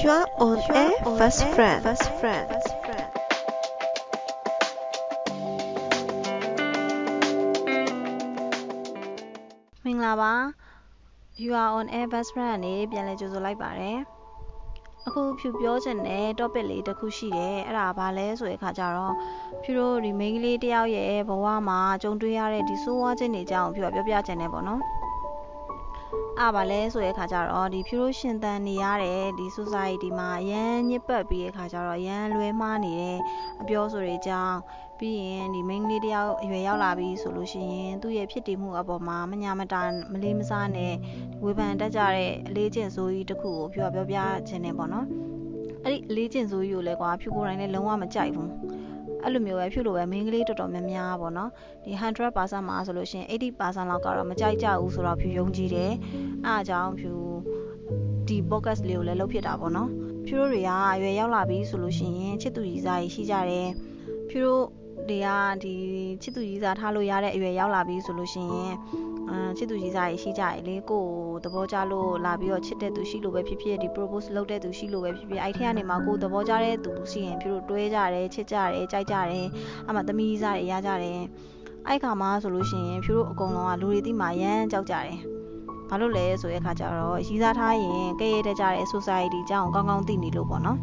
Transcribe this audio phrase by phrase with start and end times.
[0.00, 1.82] You are on air first friend.
[1.82, 2.46] First friend.
[9.84, 10.32] မင်္ဂလာပါ
[11.42, 13.98] You are on air best friend ကနေပြန်လည်ကြိုဆိုလိုက်ပါတယ်
[15.06, 19.14] အခုဖြူပြောချင်တဲ့ topic လေးတစ်ခုရှိတယ်အဲ့ဒါဘာလဲဆိုတဲ့အခါကျတော့
[19.62, 24.80] ဖြူတို့ဒီ main ကလေးတယောက်ရဲ့ဘဝမှာကြုံတွေ့ရတဲ့ဒီဆိုးဝါးခြင်းတွေအကြောင်းဖြူကပြောပြချင်တယ်ပေါ့နော်
[26.40, 33.18] အားပါလဲဆိုတဲ့ခါကျတော့ဒီဖြူတို့ရှင်သန်နေရတဲ့ဒီ society မှာအရန်ညစ်ပတ်ပြီးတဲ့ခါကျတော့အရန်လွဲမှားနေတဲ့
[33.60, 34.58] အပြောဆိုတွေအကြောင်း
[34.98, 39.80] ပြီးရင်ဒီ main လေးတယောက်အရွယ်ရောက်လာပြီဆိုလို့ရှိရင်သူ့ရဲ့ဖြစ်တည်မှုအပေါ်မှာမညာမတာ
[40.12, 40.94] မလေးမစားနဲ့
[41.44, 45.06] ဝေဖန်တတ်ကြတဲ့အလေးကျင့်ဆိုကြီးတစ်ခုကိုဖြူကပြောပြခြင်းနေပေါ့နော်
[45.84, 48.50] အဲ့ဒီအလေးကျင့်ဆိုကြီးကိုလည်းကွာဖြူကိုယ်တိုင်လည်းလုံးဝမကြိုက်ဘူး
[49.24, 51.50] အဲ့လိုမျိုးပဲဖြူလိုပဲ main ကလေးတော်တော်များများပေါ့နော်
[51.84, 51.92] ဒီ
[52.30, 55.92] 100%မှာဆိုလို့ရှိရင်80%လောက်ကတော့မကြိုက်ကြဘူးဆိုတော့ဖြူယုံကြည်တယ်
[56.46, 57.12] အားအကြောင်းဖြူ
[58.28, 59.90] ဒီ podcast လေးကိုလည်းလုပ်ဖြစ်တာပေါ့နော်
[60.26, 63.68] ဖြူတို့တွေကအရွယ်ရောက်လာပြီဆိုလို့ရှိရင်ချစ်သူကြီးစားကြီးရှိကြတယ်
[64.30, 64.64] ဖြူတို့
[65.08, 65.28] တွေက
[65.62, 65.74] ဒီ
[66.22, 68.74] ချစ်သူကြီးစားထားလို့ရတဲ့အရွယ်ရောက်လာပြီဆိုလို့ရှိရင်
[69.30, 71.04] အာချစ်သူကြီးစားကြီးရှိကြတယ်လေကို
[71.44, 79.46] သဘောကျလို့လာပြီးတော့ချစ်တဲ့သူရှိလို့ပဲဖြစ်ဖြစ်ဒီ propose လုပ်တဲ့သူရှိလို့ပဲဖြစ်ဖြစ်အဲ့ထက်ကနေမှကိုသဘောကျတဲ့သူရှိရင်ဖြူတို့တွဲကြတယ်ချစ်ကြတယ်ကြိုက်ကြတယ်
[79.88, 81.20] အမှသမီးစားတွေရကြတယ်
[81.86, 85.18] အဲ့ခါမှဆိုလို့ရှိရင်ဖြူတို့အကုန်လုံးကလူတွေတိမှရမ်းကြောက်ကြတယ်
[85.88, 90.78] ဘာလို့လဲဆိုတဲ့အခါကျတော့ရည်စားထားရင်ကဲရဲတဲ့ကြတဲ့ society အကြောင်းကောင်းကောင်းသိနေလို့ပေါ့နော်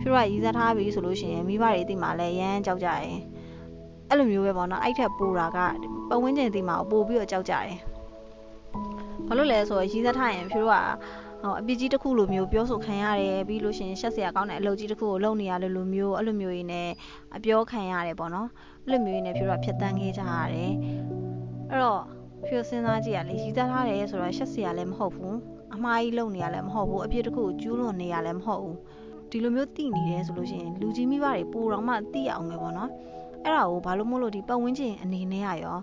[0.00, 3.18] ဖြူတို့ကရည်စားထားပြီဆိုလို့ရှိရင်မိဘတွေတိမှလည်းရမ်းကြောက်ကြတယ်
[4.08, 5.58] အဲ့လိုမျိုးပဲပေါ့နော်အဲ့ထက်ပိုတာက
[6.08, 7.78] ပတ်ဝန်းကျင်တိမှပို့ပြီးတော့ကြောက်ကြတယ်
[9.26, 10.78] ဘာလို့လဲဆိုတော့ရည်စားထားရင်ဖြူတို့က
[11.42, 16.88] ဟိုအပစ်ကြီးတစ်ခုလိုမျိုးပြောဆိုခံရတယ်ပြီးလို့ရှိရင်ရှက်စရာကောင်းတဲ့အလုပ်ကြီးတစ်ခုကိုလုပ်နေရလို့လိုမျိုးအဲ့လိုမျိုးကြီးနဲ့
[17.36, 18.48] အပြောခံရတယ်ပေါ့နော်
[18.84, 20.72] အဲ့လိုမျိုးကြီးနဲ့ဖြူတို့ကဖြတ်တန်းခဲ့ကြရတယ်
[21.70, 22.02] အဲ့တော့
[22.46, 25.36] ဖြူစဉ်းစားကြည့်ရလေရည်စားထားတယ်ဆိုတော့ရှက်စရာလည်းမဟုတ်ဘူး
[25.74, 28.76] အမှားကြီးလုပ်နေရလည်းမဟုတ်ဘူးအပြစ်တစ်ခုကိုကျူးလွန်နေရလည်းမဟုတ်ဘူး
[29.30, 32.90] ဒီလိုမျိုးသိနေတယ်ဆိုလို့ရှိရင်လူကြီးမိဘတွေပိုတော့မှသိရအောင်ပဲပေါ့နော်
[33.44, 35.78] အဲ့ဒါကိုဘာလို့မို့လို့ဒီပတ်ဝန်းကျင်အနေနဲ့ရရော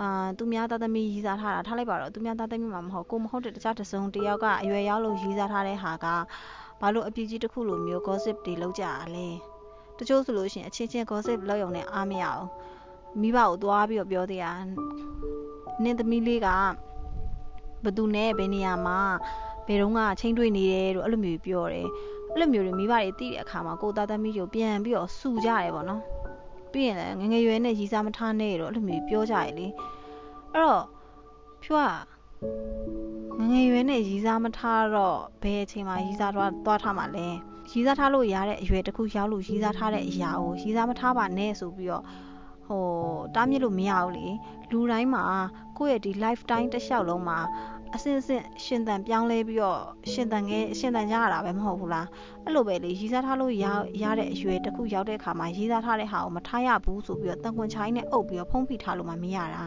[0.00, 0.08] အာ
[0.38, 6.06] သူများသားသမီးရီးစားထားတာထားလိုက်ပါတော့သူများသားသမီးမှာမဟုတ်ကိုမဟုတ်တဲ့တခြားတစုံတယောက်ကအရွယ်ရောက်လို့ရီးစားထားတဲ့ဟာက
[6.80, 9.26] ဘာလို့အပြစ်ကြီးတစ်ခုလိုမျိုး gossip တွေလောက်ကြရလဲ
[9.98, 12.46] တချို့ဆိုလို့ရှိရင်အချင်းချင်း gossip လောက်ရုံနဲ့အားမရအောင်
[13.20, 14.52] မိဘကိုသွားပြီးတော့ပြောသေးတာ
[15.82, 16.48] နင်းသမီးလေးက
[17.84, 18.98] ဘသူနဲ့ဘယ်နေရာမှာ
[19.66, 21.86] ဘယ်တော့ကချင်းတွေ့နေတယ်လို့အဲ့လိုမျိုးပြောတယ်
[22.32, 26.00] အဲ့လိုမျိုးတွေမိဘတွေသိတဲ့အခါမှာကိုသားသမီးကိုပြန်ပြီးတော့စူကြတယ်ပေါ့နော်
[26.76, 29.66] ပြီးရင်လည်းငငယ်ရွယ်နဲ့ရီစားမထားနဲ့တော့အဲ့လိုမျိုးပြောကြရလေ
[30.52, 30.84] အဲ့တော့
[31.62, 31.82] ဖြူက
[33.38, 37.26] ငငယ်ရွယ်နဲ့ရီစားမထားတော့ဘယ်အချိန်မှာရီစားသွားသွားထားမှာလဲ
[37.72, 42.04] ရီစားထားလို့ရတဲ့အရွယ်တစ်ခုရောက်လို့ရီစားထားတဲ့အရာကိုရီစားမထားပါနဲ့ဆိုပြီးတော့
[42.66, 42.84] ဟို
[43.34, 44.26] တားမြစ်လို့မရဘူးလေ
[44.70, 45.24] လူတိုင်းမှာ
[45.78, 47.38] ကိုယ့်ရဲ့ဒီ life time တစ်လျှောက်လုံးမှာ
[47.94, 49.80] အစင်စင်ရှင်တန်ပြောင်းလဲပြီးတော့
[50.12, 52.06] ရှင်တန်ခဲ့ရှင်တန်ကြရတာပဲမဟုတ်ဘူးလား
[52.44, 53.66] အဲ့လိုပဲလေရီးစားထားလို့ရ
[54.02, 59.64] ရတဲ့အရွယ်တစ်ခုရောက်တဲ့အခါမှာရီးစားထားတဲ့ဟာကိုမထားရဘူးဆိုပြီးတော့တန်ခွန်ချိုင်းနဲ့အုပ်ပြီးတော့ဖုံးဖိထားလို့မှမရတာ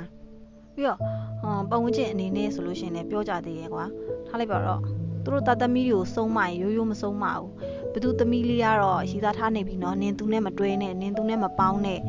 [0.75, 0.99] ပြီးတော့
[1.41, 3.85] ဟောပတ်ဝန်းကျင်အနေနဲ့ဆိုလို့ရှိရင်လည်းပြောကြသေးရဲ့ကွာ
[4.27, 4.81] ထားလိုက်ပါတော့
[5.23, 7.49] သူတို့တသမီးတွေကိုစုံမရင်ရိုးရိုးမစုံမဘူး
[7.93, 11.99] ဘသူသမီးလေးကတော့ရီးစားထားနေပြီနော်နင်သူနဲ့မတွဲနဲ့နင်သူနဲ့မပေါင်းနဲ့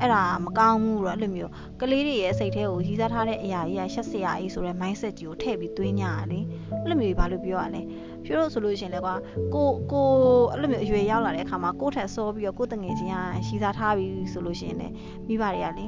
[0.00, 6.40] အဲ့ဒါမကောင်းဘူးတော့အဲ့လိုမျိုးကလေးတွေရဲ့စိတ်ထဲကိုရည်စားထားတဲ့အရာကြီးကရှက်စရာကြီးဆိုတဲ့ mindset ကြီးကိုထည့်ပြီးသွင်းကြရလေ
[6.82, 7.82] အဲ့လိုမျိုးဘာလို့ပြောရလဲ
[8.24, 9.14] ဖြိုးလို့ဆိုလို့ရှင်လေကွာ
[9.54, 10.08] ကိုကို
[10.52, 13.16] အဲ့လိုမျိုးအရွယ်ရောက်လာတဲ့အခါမှာကိုထက်စောပြီးတော့ကိုတငယ်ချင်းက
[13.46, 14.88] ရည်စားထားပြီးဆိုလို့ရှင်လေ
[15.26, 15.86] မိဘတွေကလေ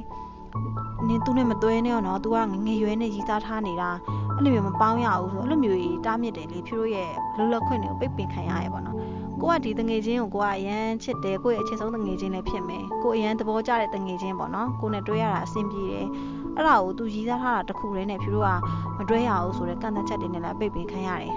[1.07, 3.89] နင်သူနဲ့မတွဲနဲ့တော့ तू ကငငယ်ရွယ်နဲ့ရည်စားထားနေတာ
[4.35, 8.95] အဲ့လိုမျိုးမပေါင်းရဘူးဆိုအဲ့လိုမျိုးကြီးတားမြစ်တယ်လေဖြိုးတို့ရဲ့လွတ်လပ်ခွင့်တွေကိုပိတ်ပင်ခံရရပါတော့
[9.41, 16.07] ကိုကဒီတငယ်ချင်းကိုကိုကအရန်ချစ်တယ်ကိုရဲ့အချစ်ဆုံးတငယ်ချင်းလည်းဖြစ်မယ်ကိုအရန်သဘောကျတဲ့တငယ်ချင်းပေါ့နော်ကိုနဲ့တွဲရတာအဆင်ပြေတယ်
[16.55, 18.49] အဲ့ဒါကိုသူရည်စားထားတာတခုတည်းနဲ့ဖြူတို့က
[18.97, 21.35] မတွဲရအောင်ဆိုတဲ့ကန့်သက်ချက်တွေနဲ့လည်းပိတ်ပင်ခံရတယ်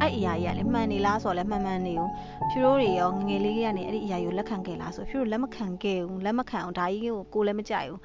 [0.00, 2.10] အဲ့အရာကြီးကလည်းမှန်နေလားဆိုတော့လည်းမှန်မှန်နေဘူး
[2.50, 8.00] ဖြူတို့တွေရောငငယ်လေးကနေအဲ့ဒီအရာကိုလက်ခံခဲ့လားဆိုဖြူတို့လက်မခံခဲ့ဘူးလက်မခံအောင်ဒါကြီးကိုကိုလည်းမကြိုက်ဘူး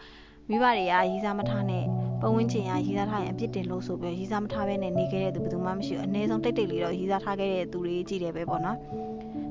[0.49, 1.85] မိဘတွေကရည်စားမထားနဲ့
[2.21, 8.77] ပတ်ဝန်းကျင်ကရည်စားထားရင်အပြစ်တင်လို့ဆိုပြီးရည်စားမထားဘဲနဲ့နေခဲ့တဲ့သူဘယ်သူမှမရှိဘူးအနည်းဆုံးတိတ်တိတ်လေးတော့ရည်စားထားခဲ့တဲ့သူတွေကြည့်တယ်ပဲပေါ့နော်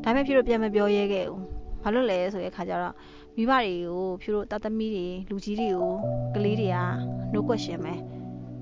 [0.05, 1.43] ဒါပေမဲ့ဖြူတို့ပြန်မပြောရဲခဲ့ဘူး
[1.83, 2.95] ဘာလို့လဲဆိုတဲ့အခါကျတော့
[3.37, 5.93] မိဘတွေကိုဖြူတို့တသမီးတွေလူကြီးတွေကို
[6.35, 6.79] ကလေးတွေက
[7.35, 7.95] no question ပဲ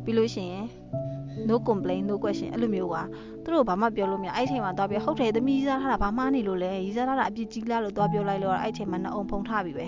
[0.04, 0.66] ပြီးလို့ရှိရင်
[1.48, 2.96] no complain no question အဲ့လိုမျိုးက
[3.42, 9.86] သူတို့ဘာမှပြောလို့မရအဲ့ချိန်မှာသွားပြောဟုတ်တယ်သမီးရစားထားတာဘာမှနေလို့လဲရစားထားတာအပြစ်ကြီးလားလို့သွားပြောလိုက်လို့အဲ့ချိန်မှာနှအုံဖုံထားပြီပဲ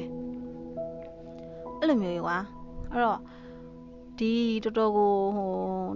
[1.79, 2.37] အဲ့လိုမျိုးကွာ
[2.93, 3.19] အဲ့တော့
[4.21, 4.33] ဒီ
[4.65, 5.51] တော်တော်ကိုဟို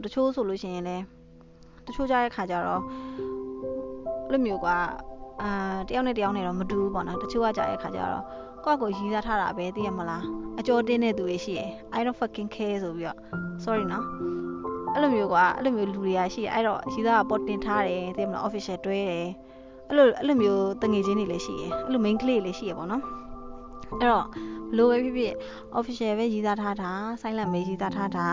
[0.04, 1.04] တချို့ဆိုလို့ရှိရင်လည်း
[1.86, 2.82] တချို့ကြတဲ့ခါကျတော့
[4.26, 4.66] အဲ့လိုမျိုးက
[5.42, 5.50] အာ
[5.88, 8.24] တယောက်နဲ့တယောက်နဲ့တော့မတူဘူးပေါ့နော်တချို့ကကြတဲ့ခါကျတော့
[8.64, 10.24] ကိုယ့်ကိုရည်စားထားတာပဲသိရမလား
[10.58, 13.18] အကျော်တင်းတဲ့သူတွေရှိရယ် I don't fucking care ဆိုပြီးတော့
[13.64, 14.04] sorry နော်
[14.94, 19.28] အဲ့လိုမျိုးကွာအဲ့လိုမျိုးလူတွေကရှိတယ်အဲ့တော့ရီသားကပေါ်တင်ထားတယ်သိမလား official တွဲတယ်
[19.88, 23.02] အဲ့လိုအဲ့လိုမျိုးတငယ်ချင်းတွေလည်းရှိတယ်အဲ့လို main ကလေးတွေလည်းရှိရပေါ့နော်
[23.90, 24.24] အဲ့တော့
[24.70, 25.34] ဘလို့ပဲဖြစ်ဖြစ်
[25.78, 26.90] official ပဲရေးသားထားတာ
[27.22, 28.26] silent ပဲရေးသားထားတာ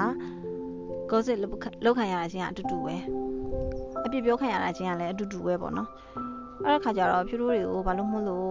[1.10, 2.96] gossip လောက်ခံရတာချင်းအတူတူပဲ
[4.06, 5.90] အပြစ်ပြောခံရတာချင်းကလည်းအတူတူပဲပေါ့နော်
[6.66, 8.50] အဲ့ဒါခါကျတော့ဖြူတို့တွေကိုဘာလို့မလို့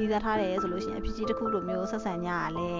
[0.00, 2.70] ရေးသားထားတယ်ဆိုလို့ရှိရင်အဖြစ်ကြီးတစ်ခုလိုမျိုးဆက်ဆံကြရလဲ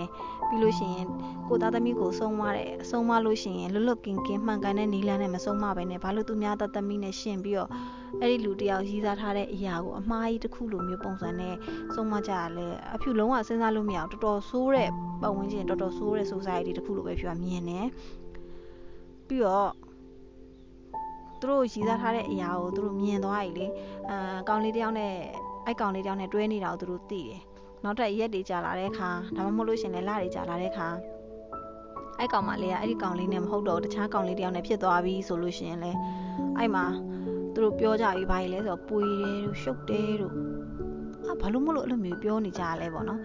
[0.48, 1.06] ပြီးလို့ရှိရင်
[1.48, 7.70] ကိုသားသမီးကိုဆုံးမတယ်ဆုံးမလို့ရှိရင်လွတ်လွတ်ကင်းကင်းမှန်ကန်တဲ့နီလန်းနဲ့မဆုံးမပဲနဲ့ဘာလို့သူများသားသမီးနဲ့ရှင်ပြီးတော့
[8.20, 11.54] အဲ့ဒီလူတယောက်ရေးသားထားတဲ့အရာကိုအမှားကြီးတစ်ခုလိုမျိုးပုံစံနဲ့
[11.94, 14.90] ဆုံးမကြရလဲအဖြူလုံးဝစဉ်းစားလို့မရအောင်တော်တော်ဆိုးတဲ့
[15.22, 17.86] ပတ်ဝန်းကျင်တော်တော်ဆိုးတဲ့ society တစ်ခုလိုပဲဖြူကမြင်တယ်
[19.28, 19.72] ပြီးတော့
[21.40, 23.66] သူတို့ရည်စားထားတဲ့အရာကိုသူတို့မြင်သွားပြီလေ
[24.10, 25.14] အာကောင်လေးတယောက်နဲ့
[25.66, 27.40] အဲ့ကောင်လေးတယောက်နဲ့တွဲနေတာကိုသူတို့သိတယ်
[27.84, 30.88] နောက်ထပ်ရက်တွေကြာလာတဲ့အခါဒါမှမဟုတ်လို့ရှင်လည်းလတွေကြာလာတဲ့အခါ
[32.18, 35.92] အဲ့ကောင်မလေးကအဲ့ဒီကောင်လေးနဲ့မဟုတ်တော့တခြားကောင်လေးတယောက်နဲ့ဖြစ်သွားပြီဆိုလို့ရှင်လဲ
[36.58, 36.84] အဲ့မှာ
[37.54, 40.34] သူတို့ပြောကြပြီဘာလဲဆိုတော့ပွေတယ်တို့ရှုပ်တယ်တို့
[41.26, 43.20] အာဘာလို့မလို့အဲ့လိုမျိုးပြောနေကြရလဲပေါ့နော်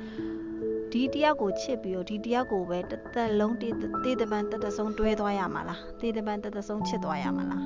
[0.91, 7.63] ဒီတယောက်ကိုချစ်ပြီးတော့ဒီတယောက်ကိုပဲတသက်လုံးတေးတပန်တသက်ဆုံးတွဲသွားရမှာလားတေးတပန်တသက်ဆုံးချစ်သွားရမှာလား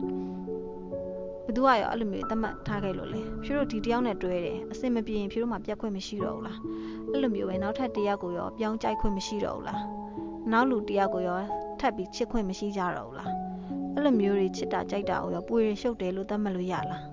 [1.51, 6.59] ဘသူကရောအဲ့လိုမျိုးသတ်မှတ်ထားခဲ့လို့လေဖြူတို့ဒီတယောက်နဲ့တွဲတယ်အစင်မပြေရင်ဖြူတို့မှပြတ်ခွင့်မရှိတော့ဘူးလား
[7.11, 9.81] အဲ့လိုမျိုးပဲနောက်ထပ်တယောက်ကိုရောပြောင်းကြိုက်ခွင့်မရှိတော့ဘူးလား
[10.51, 11.39] နောက်လူတယောက်ကိုရော
[11.79, 13.31] ထပ်ပြီးချစ်ခွင့်မရှိကြတော့ဘူးလား
[13.93, 17.03] အဲ့လိုမျိုးတွေချစ်တာကြိုက်တာကိုရောပွေရရှုပ်တယ်လို့သတ်မှတ်လို့ရလား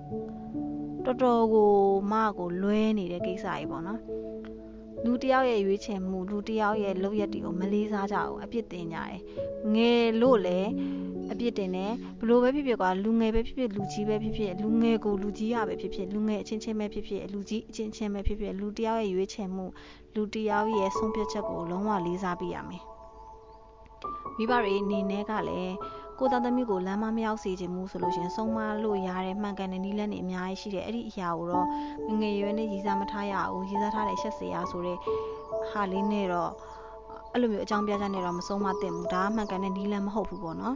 [1.05, 1.71] တော်တော်ကို
[2.11, 3.99] မကိုလွဲနေတဲ့ကိစ္စကြီးပေါ့နော်
[5.05, 9.19] လူတယောက်ရဲ့ရွေးချယ်မှုလူတယောက်ရဲ့လုပ်ရက်တွေကိုမလေးစားကြဘူးအပြစ်တင်ကြတယ်
[9.75, 10.69] ငယ်လို့လည်း
[11.31, 19.65] အပြစ်တင်တယ်ဘလို့ပဲဖြစ်ဖြစ်ကွာလူငယ်ပဲဖြစ်ဖြစ်လူကြီးပဲဖြစ်ဖြစ်လူငယ်ကိုလူကြီးရပဲဖြစ်ဖြစ်လူငယ်အချင်းချင်းပဲဖြစ်ဖြစ်လူကြီးအချင်းချင်းပဲဖြစ်ဖြစ်လူတယောက်ရဲ့ရွေးချယ်မှု
[20.15, 22.83] လူတယောက်ရဲ့ဆုံးဖြတ်ချက်ကိုလုံးဝလေးစားပြရမယ်
[24.37, 25.75] မိဘတွေအနေနဲ့ကလည်း
[26.19, 31.67] ကိုသားသမီးကိုလမ်းမမရောက်စေချင်ဘူးဆိုလို့ရှင်ဆုံးမလို့ရတဲ့မှန်ကန်တဲ့နီးလန်းတွေအများကြီးရှိတယ်အဲ့ဒီအရာကိုတော့
[32.09, 34.97] ငငယ်ရွယ်နဲ့ရည်စားမထားရအောင်ရည်စားထားတဲ့ရှက်စရာဆိုတဲ့
[35.71, 36.51] ဟာလေးနဲ့တော့
[37.33, 40.75] အဲ့လိုမျိုးအကြောင်းပြချက်နဲ့တော့မဆုံးမသင့်ဘူးဒါကမှန်ကန်တဲ့နီးလန်းမဟုတ်ဘူးပေါ့နော်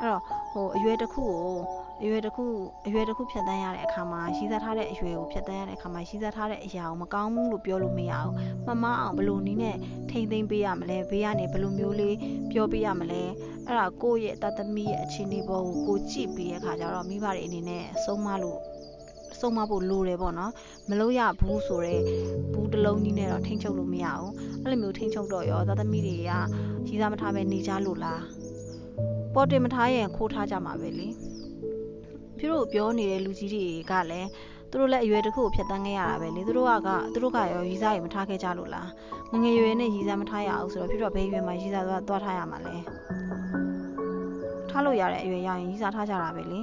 [0.00, 0.22] အဲ့တော့
[0.52, 1.58] ဟိုအရွယ်တစ်ခုကို
[2.02, 2.44] အရွယ်တစ်ခု
[2.86, 8.32] အရွယ်တစ်ခုဖြတ်တန်းရတဲ့အခါမှာရည်စားထားတဲ့အရွယ်ကိုဖြတ်တန်းရတဲ့အခါမှာရည်စားထားတဲ့အရာကိုမကောင်းဘူးလို့ပြောလို့မရအောင်
[8.66, 9.76] မမအောင်ဘယ်လိုနည်းနဲ့
[10.10, 12.16] ထိမ့်သိမ့်ပေးရမလဲဘေးကနေဘယ်လိုမျိုးလေး
[12.50, 13.22] ပြောပေးရမလဲ
[13.66, 18.60] အဲ့ဒါကိုယ့်ရဲ့တသမီးရဲ့အခြေအနေပေါ်ကိုကိုကြည့်ပြီးတဲ့အခါကျတော့မိဘတွေအနေနဲ့ဆုံးမလို့
[19.40, 20.52] ဆုံးမဖို့လိုတယ်ပေါ့နော်
[20.90, 22.02] မလို့ရဘူးဆိုတော့
[22.52, 26.30] ဘူးတစ်လုံးကြီးနဲ့တော့ထိမ့်ချုပ်လို့မရဘူးအဲ့လိုမျိုးထိမ့်ချုပ်တော့ရောတသမီးတွေကရ
[26.92, 28.22] ည်စားမထားပဲနေကြလို့လား
[29.34, 31.08] ပေါ်တင်မထားရင်ခိုးထားကြမှာပဲလေ
[32.38, 34.28] ဖြူတို့ပြောနေတဲ့လူကြီးတွေကလည်း
[34.70, 38.88] သူတို့လည်းအရွယ်တစ်ခုကိုဖြတ်တန်းခဲ့ရတာပဲလေသူတို့ကသူတို့ကရောရီစားတွေမထားခဲ့ကြလို့လား
[39.32, 42.76] ငငယ်ရွယ်နဲ့ရီစားမထားရအောင်ဆိုတော့ဖြူတို့ကဘယ်ရွယ်မှာရီစားသွားသွားထားရမှာလဲ
[44.70, 46.60] ထားလို့ရတဲ့အရွယ်ရရင်ရီစားထားကြတာပဲလေ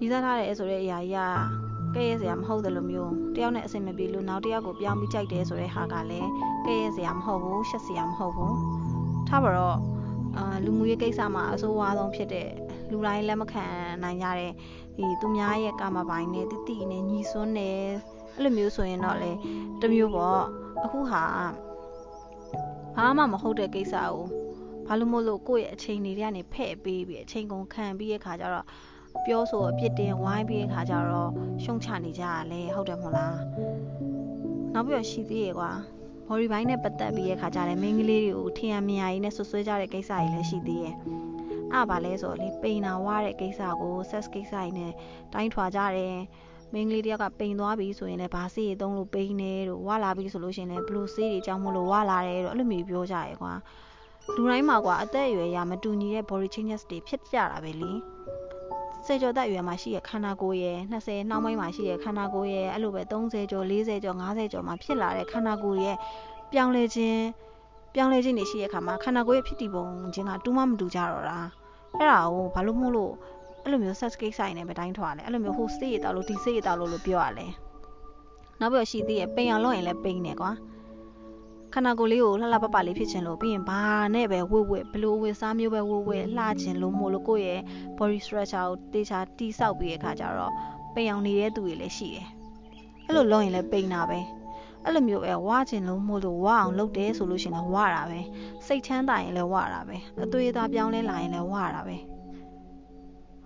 [0.00, 1.34] ရီစားထားတယ်ဆိုတဲ့အရာကြီး
[1.94, 6.28] ကကဲရဲစရာမဟုတ်တယ်လို့မျိုးတယောက်နဲ့အဆင်မပြေလို့နောက်တယောက်ကိုပြောင်းပြီးကြိုက်တယ်ဆိုတဲ့ဟာကလည်း
[6.66, 8.56] ကဲရဲစရာမဟုတ်ဘူးရှက်စရာမဟုတ်ဘူး
[9.28, 9.78] ထားပါတော့
[10.36, 12.48] အာလူမှုရေးကိစ္စမှာအဆိုးဝါးဆုံးဖြစ်တဲ့
[12.90, 13.64] လူတိုင်းလက်မခံ
[14.02, 14.52] နိုင်ကြတဲ့
[14.96, 17.80] ဒီသူများရဲ့ကာမပိုင်နဲ့တိတိနဲ့ညီစွန်းတယ်
[18.34, 19.32] အဲ့လိုမျိုးဆိုရင်တော့လေ
[19.80, 20.40] တမျိုးပေါ့
[20.84, 21.24] အခုဟာ
[22.96, 24.39] ဘာမှမဟုတ်တဲ့ကိစ္စကို
[24.92, 28.66] ဘာလို့မို့လို့ကိုယ့်ရဲ့အချိန်တွေကနေဖဲ့ပေးပြီးအချိန်ကုန်ခံပြီးတဲ့ခါကျတော့
[29.24, 31.30] ပြောဆိုအပြစ်တင်ဝိုင်းပြီးတဲ့ခါကျတော့
[31.62, 33.38] ရှုံချနေကြရလဲဟုတ်တယ်မဟုတ်လား
[34.74, 35.70] နောက်ပြီးတော့ရှိသေးရဲ့ကွာ
[36.26, 40.94] ဘော်ဒီဘိုင်းနဲ့ပတ်သက်ပြီးတဲ့ခါကျလည်းမိန်းကလေးတွေကိုထင်ရမြင်ရည်နဲ့ဆွဆွဲကြတဲ့ကိစ္စတွေလည်းရှိသေးရဲ့
[41.72, 44.92] အဲ့ဘာလဲဆိုတော့လေပိန်နာဝတဲ့ကိစ္စကို sex ကိစ္စကြီးနဲ့
[45.32, 46.16] တိုင်းထွာကြတယ်
[46.72, 53.52] မင်းကလေးတယောက်ကပိန်သွားပြီဆိုရင်လည်းဘာဆေးရသုံးလို့ပိန်နေတို့ဝါလာပြီဆိုလို့ရှိရင်လည်းဘလို့ဆေးတွေကြောင်းမလို့ဝါလာတယ်တို့အဲ့လိုမျိုးပြောကြရဲကွာ
[54.36, 57.92] လူတိုင်းမှာကွာအသက်အရွယ်ရမတူညီတဲ့ body changes တွေဖြစ်ကြတာပဲလေ
[59.06, 65.96] စေကျော်သက်အရွယ်မှာရှိရခန္ဓာကိုယ်ရဲ့20နှောင်းပိုင်းမှာရှိရခန္ဓာကိုယ်ရဲ့အဲ့လိုပဲ30ကျော်40ကျော်50ကျော်မှာဖြစ်လာတဲ့ခန္ဓာကိုယ်ရဲ့
[66.52, 67.20] ပြောင်းလဲခြင်း
[67.94, 69.84] ပြောင်းလဲခြင်းတွေရှိရခါမှာခန္ဓာကိုယ်ရဲ့ဖြစ်တည်ပုံ
[70.14, 71.38] ခြင်းကတူးမမတူကြတော့တာ
[71.98, 73.12] အဲ့ဒါကိုဘာလို့မို့လို့
[73.62, 77.46] အဲ့လိုမျိုး sex ကိစ္စနေပဲတိုင်းထွာလဲအဲ့လိုမျိုးဟိုစေးရတောက်လို့ဒီစေးရတောက်လို့လို့ပြောရလဲ
[78.60, 80.50] နောက်ပြီးတော့ရှိသေးရဲ့ပိန်အောင်လုပ်ရင်လည်းပိန်နေကွာ
[81.74, 83.80] ခန္ဓာကိုယ်လေးကိုလှလှပပလေးဖြစ်ချင်လို့ပြီးရင်ဘာ
[84.14, 87.60] နဲ့ပဲဝှက်ဝှက်ဘလို့ဝှက်စားမျိုးပဲဝှက်ဝှက်လှချင်လို့မို့လို့ကိုယ့်ရဲ့
[87.98, 90.52] body structure ကိုတေချာတိဆောက်ပြီးတဲ့အခါကျတော့
[90.94, 92.28] ပိန်အောင်နေတဲ့သူတွေလည်းရှိတယ်
[93.06, 94.20] အဲ့လိုလုပ်ရင်လည်းပိန်တာပဲ
[94.84, 98.20] အဲ့လိုမျိုးပဲဝါချင်လို့မို့လို့ဝါအောင်လုပ်တယ်ဆိုလို့ရှိရင်လည်းဝါတာပဲ
[98.66, 101.96] စိတ်ချမ်းသာရင်လည်းဝါတာပဲအသွေးအသားပြောင်းလဲလာရင်လည်းဝါတာပဲ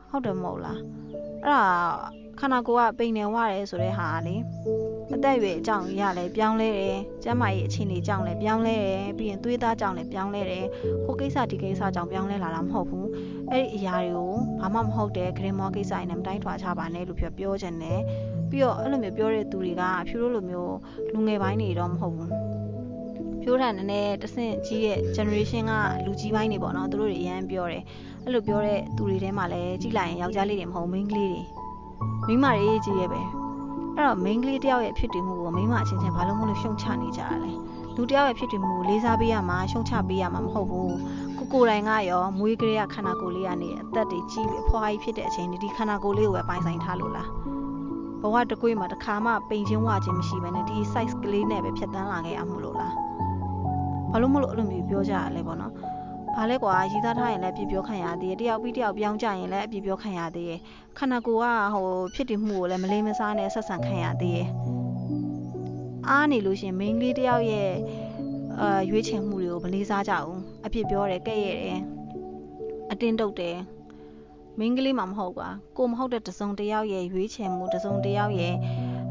[0.08, 0.78] ဟုတ်တယ်မဟုတ်လား
[1.42, 4.36] အဲ့ဒါ ခန္ဓာကိုယ်ကပိန်နေဝရတယ်ဆိုတဲ့ဟာကလေ
[5.14, 10.64] အသက်အရွယ်အကြောင်းရလဲပြောင်းလဲတယ်ကျန်းမာရေးအခြေအနေကြောင့်လဲပြောင်းလဲတယ်ပြီးရင်သွေးသားကြောင့်လဲပြောင်းလဲတယ်
[11.04, 13.08] ဟိုကိစ္စဒီကိစ္စကြောင့်ပြောင်းလဲလာတာမဟုတ်ဘူး
[13.50, 18.00] အဲ့ဒီအရာတွေကိုဘာမှမဟုတ်တဲ့ဂရင်မောကိစ္စအိမ်နဲ့မတိုင်းထွာချပါနဲ့လို့ပြောပြောချင်တယ်
[18.50, 20.76] ပြီးတော့အဲ့လိုမျိုးပြောတဲ့သူတွေကဖြူတို့လိုမျိုး
[21.12, 22.30] လူငယ်ပိုင်းတွေတော့မဟုတ်ဘူး
[23.42, 25.72] ဖြိုးထန်နဲ့တဆင့်ကြီးရဲ့ generation က
[26.04, 27.82] လူကြီးပိုင်းတွေပေါ့နော်သူတို့တွေအရန်ပြောတယ်
[28.24, 31.63] အဲ့လိုပြောတဲ့သူတွေထဲမှာလည်းကြည့်လိုက်ရင်ယောက်ျားလေးတွေမဟုတ်မိန်းကလေးတွေ
[32.26, 33.20] မိန်းမတွေကြီးရဲ့ပဲ
[33.96, 37.52] အဲ့တော့မိန်းကလေးတယောက်ရဲ့ဖြစ်တည်မှုကိုမိန်းမအချင်းချင်းဘာလို့မလို့ရှုံချနေကြရလဲ
[37.96, 40.96] လူတယောက်ရဲ့ဖြစ်တည်မှုကိုလေးစားပေးရမှာရှုံချပေးရမှာမဟုတ်ဘူး
[41.38, 47.28] ကိုကိုတိုင်ကရောမွေးကလေးကခန္ဓာကိုယ်လေးကနေအသက်တွေကြီးပြီးအဖွားကြီးဖြစ်တဲ့အချိန်ဒီခန္ဓာကိုယ်လေးကိုပဲပိုင်ဆိုင်ထားလို့လား
[48.22, 52.94] ဘဝတကွေးမှာတစ်ခါမှပိန်ချင်းဝခြင်းမရှိဘဲနဲ့ဒီ size ကလေးနဲ့ပဲဖြတ်တန်းလာခဲ့အောင်မလို့လား
[54.10, 55.72] ဘာလို့မလို့အဲ့လိုမျိုးပြောကြရလဲပေါ့နော်
[56.38, 60.60] ဘာလဲကွာရည်သားထားရင်လည်းပြပြောခံရသေးတယ်တယောက်ပြီးတယောက်ပြောင်းကြရင်လည်းအပြပြောခံရသေးတယ်
[60.98, 64.48] ခန္ဓာကိုယ်ကဟိုဖြစ်တည်မှုကိုလည်းမလေးမစားနဲ့ဆက်ဆံခံရသေးတယ်
[66.08, 67.70] အားနေလို့ရှင်မိန်းကလေးတယောက်ရဲ့
[68.60, 71.80] အာရွေးချယ်မှုတွေကိုမလေးစားကြဘူးအပြစ်ပြောတယ်ကဲ့ရဲ့တယ်
[72.90, 73.58] အတင်းတုတ်တယ်
[74.58, 75.48] မိန်းကလေးမှမဟုတ်ပါ
[75.78, 78.54] ကိုမဟုတ်တဲ့တစုံတယောက်ရဲ့ရွေးချယ်မှုတစုံတယောက်ရဲ့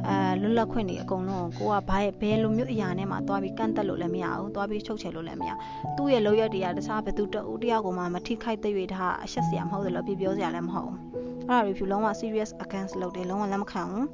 [0.08, 5.52] အဲလွတ်လပ်ခွင့်တွေအကုန်လုံးကိုကဘာဘယ်လိုမျိုးအရာနဲ့မှသွားပြီးကန့်တက်လို့လည်းမရဘူးသွားပြီးချုပ်ချယ်လို့လည်းမရ
[5.98, 11.00] သူ့ရဲ့လောက်ရတရားတခြားဘသူတဦးတယောက်ကိုမှမထိခိုက်တဲ့၍ဒါအရှက်စရာမဟုတ်တယ်လို့ပြပြောစရာလည်းမဟုတ်ဘူး
[11.48, 14.08] အဲ့ဒါ review လုံးဝ serious against လုပ်တယ်လုံးဝလက်မခံဘူး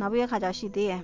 [0.00, 1.02] နောက်ပြီးတဲ့ခါကျရှိသေးတယ်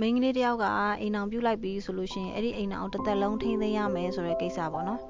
[0.00, 0.64] မိန်းကလေးတယောက်က
[1.00, 5.00] အိမ်အောင်ပြုတ်လိုက်ပြီးဆိုလို့ရှိရင်အဲ့ဒီအိမ်အောင်တစ်သက်လုံးထိန်းသိမ်းရမယ်ဆိုတဲ့ကိစ္စပေါ့နော်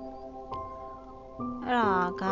[1.65, 1.91] အဲ့ဒါ
[2.23, 2.25] က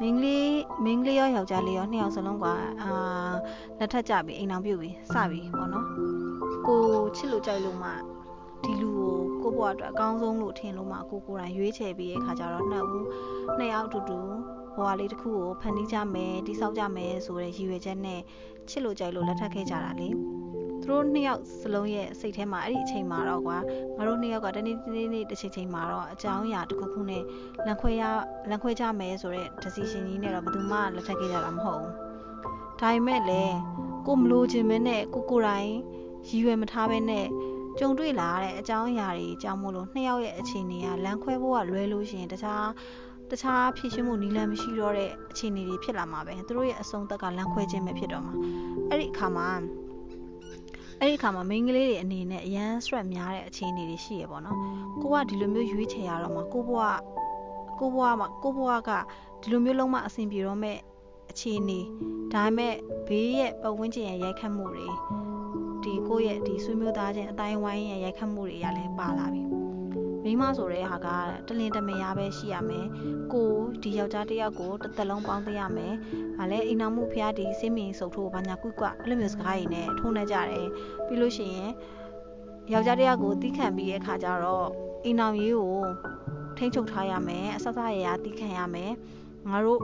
[0.00, 0.50] မင်းကလေး
[0.84, 2.46] မင်းကလေးရောယောက်ျားလေးရောနှစ်ယောက်စလုံးက
[2.82, 2.92] အာ
[3.78, 5.86] လက်ထပ်ကြပြီးအိမ်အောင်ပြုတ်ပြီးစပြီပေါ့နော်
[6.66, 6.82] ကို
[7.16, 7.90] ချစ်လို့ကြိုက်လို့မှ
[8.64, 9.12] ဒီလူကို
[9.42, 13.04] ကိုဘွားအတွက်အကောင်းဆုံးလို့ထင်လို့မှကိုကိုယ်တိုင်ရွေးချယ်ပြီးတဲ့ခါကျတော့နှစ်ဦး
[13.58, 14.18] နှစ်ယောက်အတူတူ
[14.76, 18.20] ဘဝလေးတစ်ခုကိုဖန်တီးကြမယ်တိဆောက်ကြမယ်ဆိုတဲ့ရည်ရွယ်ချက်နဲ့
[18.70, 20.08] ချစ်လို့ကြိုက်လို့လက်ထပ်ခဲ့ကြတာလေ
[20.82, 23.58] သူတို့နှစ်ယောက်စလုံးရဲ့စိတ်ထဲမှာအဲ့ဒီအချိန်မှာတော့ကွာ
[23.96, 27.22] ငါတို့နှစ်ယောက်ကတနေ့တနေ့နေ့တစ်ချိန်ချိန်မှာတော့အကြောင်းအရာတစ်ခုခုနဲ့
[27.66, 28.02] လန်ခွဲရ
[28.50, 31.94] လန်ခွဲကြမယ်ဆိုတဲ့ decision ကြီးနဲ့တော့ဘယ်သူမှလက်ထပ်ခဲ့ကြတာမဟုတ်ဘူး
[32.80, 33.56] ဒါပေမဲ့လည်း
[34.06, 35.70] ကိုမလို့ခြင်းမနဲ့ကိုကိုယ်တိုင်
[36.28, 37.26] ရည်ရွယ်မထားဘဲနဲ့
[37.78, 42.66] ကြုံတွေ့လာတဲ့အကြောင်းအရာတွေကြောင့်မို့လို့နှစ်ယောက်ရဲ့အခြေအနေကလမ်းခွဲဖို့ကလွဲလို့ရှိရင်တခြား
[43.30, 48.34] တခြားဖြစ်ရှင်းမှုနီလန်မရှိတော့တဲ့အခြေအနေတွေဖြစ်လာမှာပဲသူတို့ရဲ့အဆုံးသက်ကလမ်းခွဲခြင်းပဲဖြစ်တော့မှာ
[48.88, 49.48] အဲ့ဒီအခါမှာ
[51.00, 54.58] အဲ့ဒီအခါမှာမိန်းကလေးတွေအနေနဲ့အရန် stress များတဲ့အခြေအနေတွေရှိရပေါ့နော်
[55.02, 56.98] ကိုကဒီလိုမျိုးရွေးချယ်ရတော့မှာကိုဘွား
[57.78, 58.90] ကိုဘွားမှာကိုဘွားက
[59.40, 60.76] ဒီလိုမျိုးလုံးမအဆင်ပြေတော့မဲ့
[61.30, 61.80] အခြေအနေ
[62.32, 62.74] ဒါပေမဲ့
[63.08, 64.86] ဘေးရဲ့ပတ်ဝန်းကျင်ရဲ့ရိုက်ခတ်မှုတွေ
[65.82, 69.42] ဒီကိုယ့်ရဲ့ဒီဆွေမျိုးသားချင်းအတိုင်းဝိုင်းရဲ့ရိုက်ခတ်မှုတွေကလည်းပါလာပြီ
[70.28, 71.08] မိမဆိုတဲ့ဟာက
[71.46, 72.86] တလင်တမယာပဲရှိရမယ်
[73.32, 73.50] ကို
[73.82, 75.94] ဒီယောက်ျားတစ်ယောက်ကိုတစ်သက်လုံးပေါင်းသိရမယ်
[76.38, 80.68] ဗာလဲအိမ်နောက်မှုဖျားဒီစိမ့်မင်စုပ်ထိုးဘာညာကွကွအဲ့လိုမျိုးစကားတွေနဲ့ထိုးနေကြတယ်
[81.06, 81.70] ပြီးလို့ရှိရင်
[82.72, 84.66] ယောက်ျားတစ်ယောက်ကိုတီးခံပြီးတဲ့အခါကျတော့
[85.04, 85.78] အိမ်နောက်ရေးကို
[86.56, 88.92] ထိန်းချုပ်ထားရမယ်အဆဆရရတီးခံရမယ်
[89.48, 89.80] ငါတို့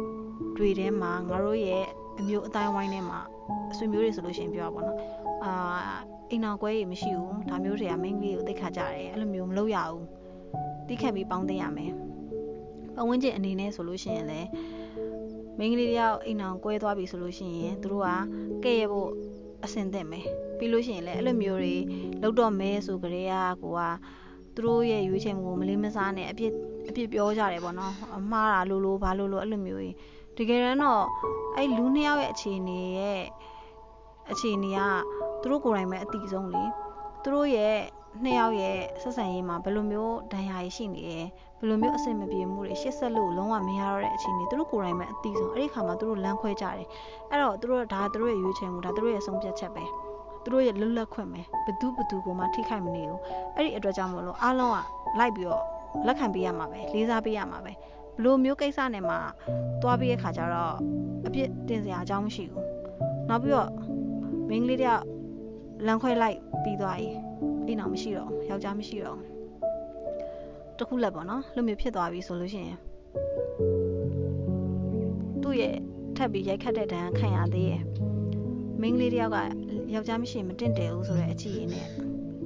[0.56, 1.84] တွေထဲမှာငါတို့ရဲ့
[2.18, 3.20] အမျိုးအတိုင်းဝိုင်းထဲမှာ
[3.72, 4.98] အဆွေမျိုးတွေဆိုလို့ရှိရင်ပြောပါဘောနော်
[5.44, 5.52] အာ
[6.30, 10.04] အိမ်နောက်ကွဲကြီးမရှိဘူးဒါမျိုးတွေကမိန်းကလေးကိုသိခါကြတယ်အဲ့လိုမျိုးမလုပ်ရဘူး
[10.88, 11.92] တီးခတ်ပြီးပေါင်းသိရမယ်
[12.94, 14.48] ပတ်ဝန်းကျင်အနေနဲ့ဆိုလို့ရှိရင်လည်း
[15.58, 18.08] မိန်းကလေးတယောက်အိမ်အောင်ကွဲသွားပြီဆိုလို့ရှိရင်သူတို့က
[18.64, 19.10] ကဲ့ရဲ့ဖို့
[19.64, 20.26] အဆင်သင့်မယ်
[20.58, 21.74] ပြီးလို့ရှိရင်လည်းအဲ့လိုမျိုးတွေ
[22.22, 23.80] လောက်တော့မဲဆိုကြတဲ့ကကိုက
[24.54, 26.52] သူတို့ရဲ့ရွေးချယ်မှုကိုမလေးမစားနဲ့အပြစ်
[26.88, 29.94] အပြစ်ပြောကြတယ်ပေါ့နော်အမှားတာလို့လို့ဘာလို့လို့အဲ့လိုမျိုးကြီး
[30.38, 31.04] တကယ်တော့
[31.56, 33.22] အဲ့လူနှစ်ယောက်ရဲ့အခြေအနေရဲ့
[34.30, 34.80] အခြေအနေက
[35.40, 36.62] သူတို့ကိုယ်တိုင်ပဲအတိဆုံးလေ
[37.22, 37.76] သူတို့ရဲ့
[38.22, 41.18] နှစ်ယောက်ရဲ့ဆက်ဆံရေးမှာဘယ်လိုမျိုးဒဏ်ရာရရှိနေလဲ
[41.58, 46.86] ဘယ်လိုမျိုးအဆင်မပြေမှုတွေရှစ်ဆက်လို့လုံးဝမရတော့တဲ့အခြေအနေသူတို့ကိုယ်တိုင်ပဲအတိဆုံးအဲ့ဒီခါမှာသူတို့လမ်းခွဲကြတယ်
[47.30, 49.84] အဲ့တော့သူတို့ဒါသူတို့ရဲ့ရွေးချယ်မှုဒါသူတို့ရဲ့ဆုံးဖြတ်ချက်ပဲ
[50.42, 53.20] သူတို့ရဲ့လွတ်လပ်ခွင့်ပဲဘသူဘသူကိုမှထိခိုက်မနေဘူး
[53.54, 54.78] အဲ့ဒီအတွက်ကြောင့်မလို့အားလုံးက
[55.18, 55.64] လိုက်ပြီးတော့
[56.06, 57.72] လက်ခံပေးရမှာပဲလေးစားပေးရမှာပဲ
[58.16, 59.16] ဘလို့မျိုးကိစ္စနဲ့မှ
[59.82, 60.74] သွားပြီးတဲ့ခါကျတော့
[61.26, 62.66] အပြစ်တင်စရာအကြောင်းမရှိဘူး
[63.28, 63.70] နောက်ပြီးတော့
[64.48, 65.02] မင်းကလေးတယောက်
[65.86, 67.16] လမ်းခွဲလိုက်ပြီးသွားရင်
[67.66, 69.18] အိမ်အောင်မရှိတော့ယောက်ျားမရှိတော့
[70.78, 72.78] တခုလက်ပေါ့နော်လို့မျိုးဖြစ်သွားပြီဆိုလို့ရှိရင်
[75.42, 75.74] သူ့ရဲ့
[76.16, 77.82] ထပ်ပြီးရိုက်ခတ်တဲ့ဒဏ်ခံရသေးရဲ့
[78.80, 79.38] မင်းကလေးတယောက်က
[79.94, 81.86] ယောက်ျားမရှိရင်မတင့်တယ်ဘူးဆိုတဲ့အချီရင်နဲ့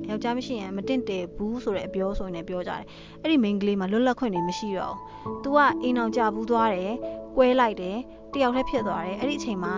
[0.09, 2.85] ယောက်ျားမရှိရင်မတင့်တယ်ဘူးဆိုတဲ့အပြောဆိုရင်လည်းပြောကြတယ်
[3.23, 6.93] အဲ့ဒီမိန်းကလေးမှာလွတ်လပ်ခွင့်တွေမရှိတော့ဘူး။ तू ကအိမ်အောင်ကြဘူးသွားတယ်၊
[7.37, 7.97] ကွဲလိုက်တယ်၊
[8.33, 9.75] တယောက်တည်းဖြစ်သွားတယ်။အဲ့ဒီအချိန်မှာ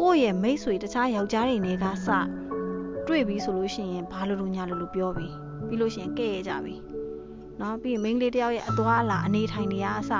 [0.00, 2.08] ကိုယ့်ရဲ့မိတ်ဆွေတခြားယောက်ျားတွေနဲ့ကစ
[3.10, 5.28] တွေ့ပြီဆိုလို့ရှိရင်ဘာလို့လို့ညာလို့လို့ပြောပြီ
[5.66, 6.74] ပြီးလို့ရှိရင်ကဲ့ရကြပြီ
[7.60, 10.12] နော်ပြီးရင်မိန်းကလေးတယောက်ရဲ့အသွားအလာအနေထိုင်နေရအစ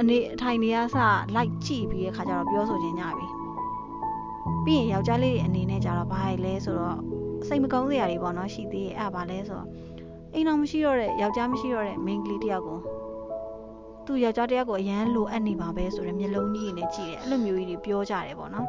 [0.00, 0.96] အနေထိုင်နေရအစ
[1.34, 3.26] လိုက်ကြည့်ပြီးတဲ့ခါကျတော့ပြောဆိုခြင်းကြပြီ
[4.64, 6.98] ပြီးရင်ယောက်ျားလေးတွေအနေနဲ့ကြတော့ဘာလဲဆိုတော့
[7.48, 9.68] စိတ်မကောင်းစရာတွေပေါ့နော်ရှိသေးတယ်အဲ့ဒါဘာလဲဆိုတော့
[10.34, 12.78] အိမ်တော်မရှိတော့တဲ့ယောက်ျားမရှိတော့တဲ့မိန်းကလေးတယောက်ကို
[14.06, 18.66] သူ့ယောက်ျားတယောက်ကိုအရန်လိုအပ်နေပါပဲဆိုတော့မျက်လုံးကြီးနဲ့ကြည့်တယ်အဲ့လိုမျိုးကြီးတွေပြောကြတယ်ပေါ့နော်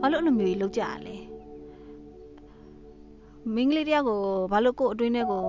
[0.00, 1.21] ဘာလို့အဲ့လိုမျိုးကြီးလုပ်ကြရလဲ
[3.54, 4.20] မင်းကလေးတယောက်ကို
[4.52, 5.44] ဘာလို့ကို့အတွင်းထဲကို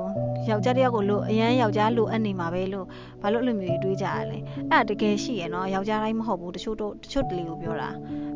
[0.50, 2.86] ယောက်ျားတယောက်ကိုလို့အရန်ယောက်ျားလိုအပ်နေမှာပဲလို့
[3.22, 4.38] ဘာလို့အဲ့လိုမျိုးကြီးတွေးကြရလဲ
[4.72, 7.90] အဲ့ဒါတကယ်ရှိရနော်ယောက်ျားတိုင်းမဟုတ်ဘူးတချို့တော့တချို့တလေကိုပြောတာ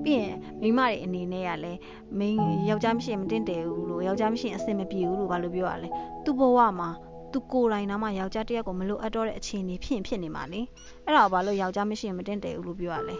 [0.03, 1.79] ပြီးရင်မိမတွေအနေနဲ့ကလည်း
[2.19, 2.37] မင်း
[2.69, 5.89] ယောက်ျားမရှိရင်မတင်တယ်ဘူးလို့ယောက်ျားမရှိရင်အဆင်မပြေဘူးလို့ဘာလို့ပြောရလဲ
[6.25, 6.89] သူ့ဘဝမှာ
[7.31, 10.61] သူကိုယ်တိုင်နာမှယောက်ျားတယောက်ကိုမလိုအပ်တော့တဲ့အခြေအနေဖြစ်ဖြစ်နေမှာလေ
[11.05, 13.17] အဲ့ဒါဘာလို့ယောက်ျားမရှိရင်မတင်တယ်ဘူးလို့ပြောရလဲ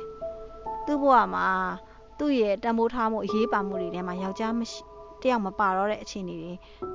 [0.86, 1.48] သူ့ဘဝမှာ
[2.20, 4.82] သူ့ရဲ့တန်ဖိုးထားမှုအရေးပါမှုတွေထဲမှာယောက်ျားမရှိ
[5.22, 6.54] တယောက်မပါတော့တဲ့အခြေအနေတွေ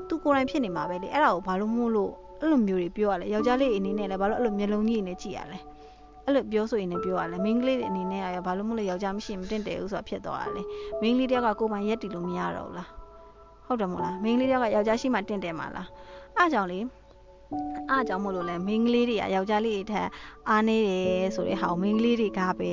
[0.08, 5.58] သူကိုယ်တိုင်ဖြစ်နေမှာပဲလေအဲ့ဒါကိုဘာလို့မို့လို့အဲ့လိုမျိုးတွေပြောရလဲယောက်ျားလေးအနေနဲ့လည်းဘာလို့အဲ့လိုမျက်လုံးကြီးနဲ့ကြည့်ရလဲ
[6.26, 10.62] အဲ့လိုပြောဆိုရင်လည်းပြောရလဲမိန်းကလေးတွေအနေနဲ့ကဘာလို့မို့လို့ယောက်ျားမရှိမတင်တယ်ဘူးဆိုတာဖြစ်သွားတာလေ
[11.00, 12.88] မိန်းကလေးတယောက်ကကိုယ်ပိုင်ရက်တည်လို့မရတော့ဘူးလား
[13.66, 15.88] ဟုတ်တယ်မို့လားမိန်းကလေးတယောက်ကယောက်ျားရှိမှတင့်တယ်မှာလား
[16.38, 16.78] အားကြောင့်လေ
[17.90, 20.08] အားကြောင့်မို့လို့လဲမိန်းကလေးတွေကယောက်ျားလေးတွေထက်
[20.48, 22.72] အားနေတယ်ဆိုတဲ့ဟာကိုမိန်းကလေးတွေကပဲ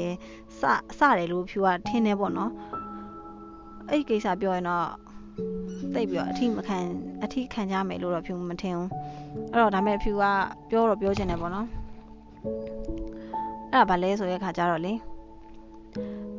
[0.60, 0.62] စ
[1.00, 2.52] စတယ်လို့ဖြူကထင်းနေပေါ့နော်
[3.90, 4.88] အဲ့ဒီကိစ္စပြောရင်တော့
[5.94, 6.80] တိတ်ပြီးတော့အထီးမခံ
[7.24, 8.90] အထီးခံကြမယ်လို့တော့ဖြူမထင်ဘူး
[9.52, 10.24] အဲ့တော့ဒါမဲ့ဖြူက
[10.70, 11.68] ပြောတော့ပြောချင်တယ်ပေါ့နော်
[13.74, 14.94] အဲ့ဒါဘာလဲဆိုတဲ့ခါကျတော့လေ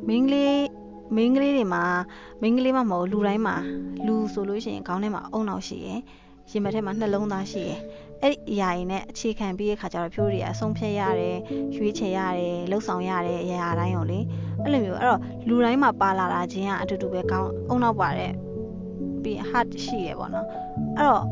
[0.07, 0.65] မင်းကလေး
[1.15, 1.83] မင်းကလေးတွေမှာ
[2.41, 3.55] မင်းကလေးမှမဟုတ်လူတိုင်းမှာ
[4.05, 5.99] လူဆိုလို့ရှိရင်ခေါင်းထဲမှာအုံနောက်ရှိရယ်
[6.51, 7.79] ရင်မထဲမှာနှလုံးသားရှိရယ်
[8.21, 11.37] အဲ့ဒီအရာတွေနဲ့အခြေခံပြီးတဲ့ခါကျတော့ဖြိုးတွေအဆုံးဖြတ်ရတယ်
[11.75, 14.19] ရွေးချယ်ရတယ်လှုပ်ဆောင်ရတယ်အရာတိုင်းကိုလေ
[14.63, 18.31] အဲ့လိုမျိုးအဲ့တော့လူတိုင်းမှာပါလာတာချင်းကအတူတူပဲခေါင်းအုံနောက်ပါတဲ့
[19.23, 20.47] ပြီး heart ရှိရယ်ပေါ့နော်
[20.97, 21.25] အဲ့တော့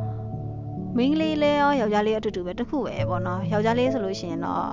[0.98, 4.64] မင်းကလေးလဲရောယောက်ျားလေးအတူတူပဲတစ်ခုပဲပေါ့နော်ယောက်ျားလေးဆိုလို့ရှိရင်တော့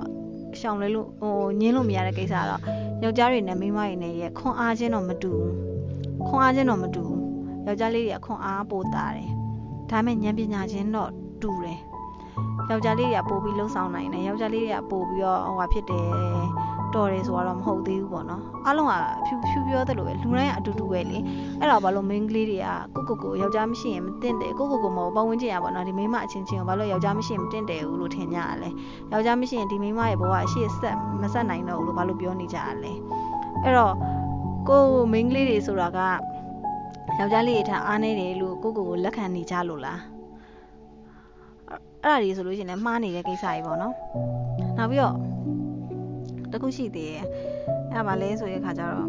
[0.59, 2.61] ရှောင်လဲလို့ဟိုညင်းလို့မရတဲ့ကိစ္စတော့
[3.03, 7.21] ယောက်ျားတွေနဲ့မိန်းမတွေနဲ့ရဲ့ခွန်အားချင်းတော့မတူဘူးခွန်အားချင်းတော့မတူဘူး
[7.65, 9.29] ယောက်ျားလေးတွေကခွန်အားပိုတာတယ်
[9.89, 11.79] ဒါမဲ့ဉာဏ်ပညာချင်းတော့တူတယ်
[12.69, 16.05] ယောက်ျားလေးတွေကပို့ပြီးလှုပ်ဆောင်နိုင်တယ်ယောက်ျားလေးတွေကပို့ပြီးတော့ဟိုဟာဖြစ်တယ်
[16.95, 18.93] တော်တယ်ဆိုတော့မဟုတ်သေးဘူးပေါ့နော်အားလုံးက
[19.25, 21.17] ဖြူဖြူပြောသလိုပဲလူတိုင်းကအတူတူပဲလေ
[21.59, 28.69] အဲ့တော့ဘာလို့ main ကလေးတွေကကိုကိုကိုယောက်ျားမရှိရင်မတင်တယ်ကိုကိုကိုမဟုတ်ပတ်ဝန်းကျင်ရပါတော့ဒီမိန်းမအချင်းချင်းကိုဘာလို့ယောက်ျားမရှိရင်မတင်တယ်ဘူးလို့ထင်ကြရလဲ
[29.11, 32.93] ယောက်ျားမရှိရင်ဒီမိန်းမရဲ့ဘဝအရှိဆက်မဆက်နိုင်တော့ဘူးလို့ဘာလို့ပြောနေကြရလဲ
[33.63, 33.93] အဲ့တော့
[34.69, 35.99] ကို main ကလေးတွေဆိုတာက
[37.19, 39.99] ယောက်ျားလေးတွေထအားနေတယ်လို့ကိုကိုကိုလက်ခံနေကြလို့လား
[42.03, 43.93] အဲ့ဒါကြီးဆိုလို့ရှိရင်လည်းမှားနေတဲ့ကိစ္စကြီးပေါ့နော်
[44.77, 45.15] နောက်ပြီးတော့
[46.51, 47.25] တခုရှိသေးတယ်
[47.91, 49.07] အဲ့ဒါမှလဲဆိုတဲ့ခါကျတော့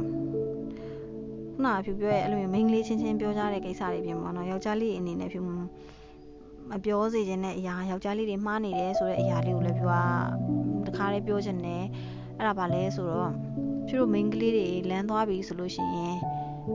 [1.54, 5.40] ခုနကဖြူပြောရဲ့အဲ့လိုမျိုးမိန်းကလေးချင်းချင်းပြောကြတဲ့ကိစ္စတွေပြင်ပေါ့နော်ယောက်ျားလေးအနေနဲ့ဖြူ
[6.70, 9.94] မပြောစေခြင်းတဲ့အရာယောက်ျားလေးတွေမှားနေတယ်ဆိုတဲ့အရာလေးကိုလည်းဖြူက
[10.86, 11.84] တခါလေးပြောချင်တယ်
[12.36, 13.30] အဲ့ဒါပါလဲဆိုတော့
[13.88, 16.16] ဖြူတို့မိန်းကလေးတွေလမ်းသွားပြီဆိုလို့ရှိရင်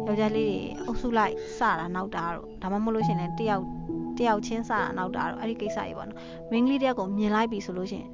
[0.08, 3.64] ယောက်ျားလေးတွေအုပ်စုလိုက်စတာနောက်တာတော့ဒါမှမဟုတ်လို့ရှိရင်တယောက်
[4.18, 6.20] တယောက်ချင်းစတာနောက်တာတော့အဲ့ဒီကိစ္စကြီးပေါ့နော်
[6.52, 8.08] မိန်းကလေးတယောက်ကိုမြင်လိုက်ပြီဆိုလို့ရှိရင်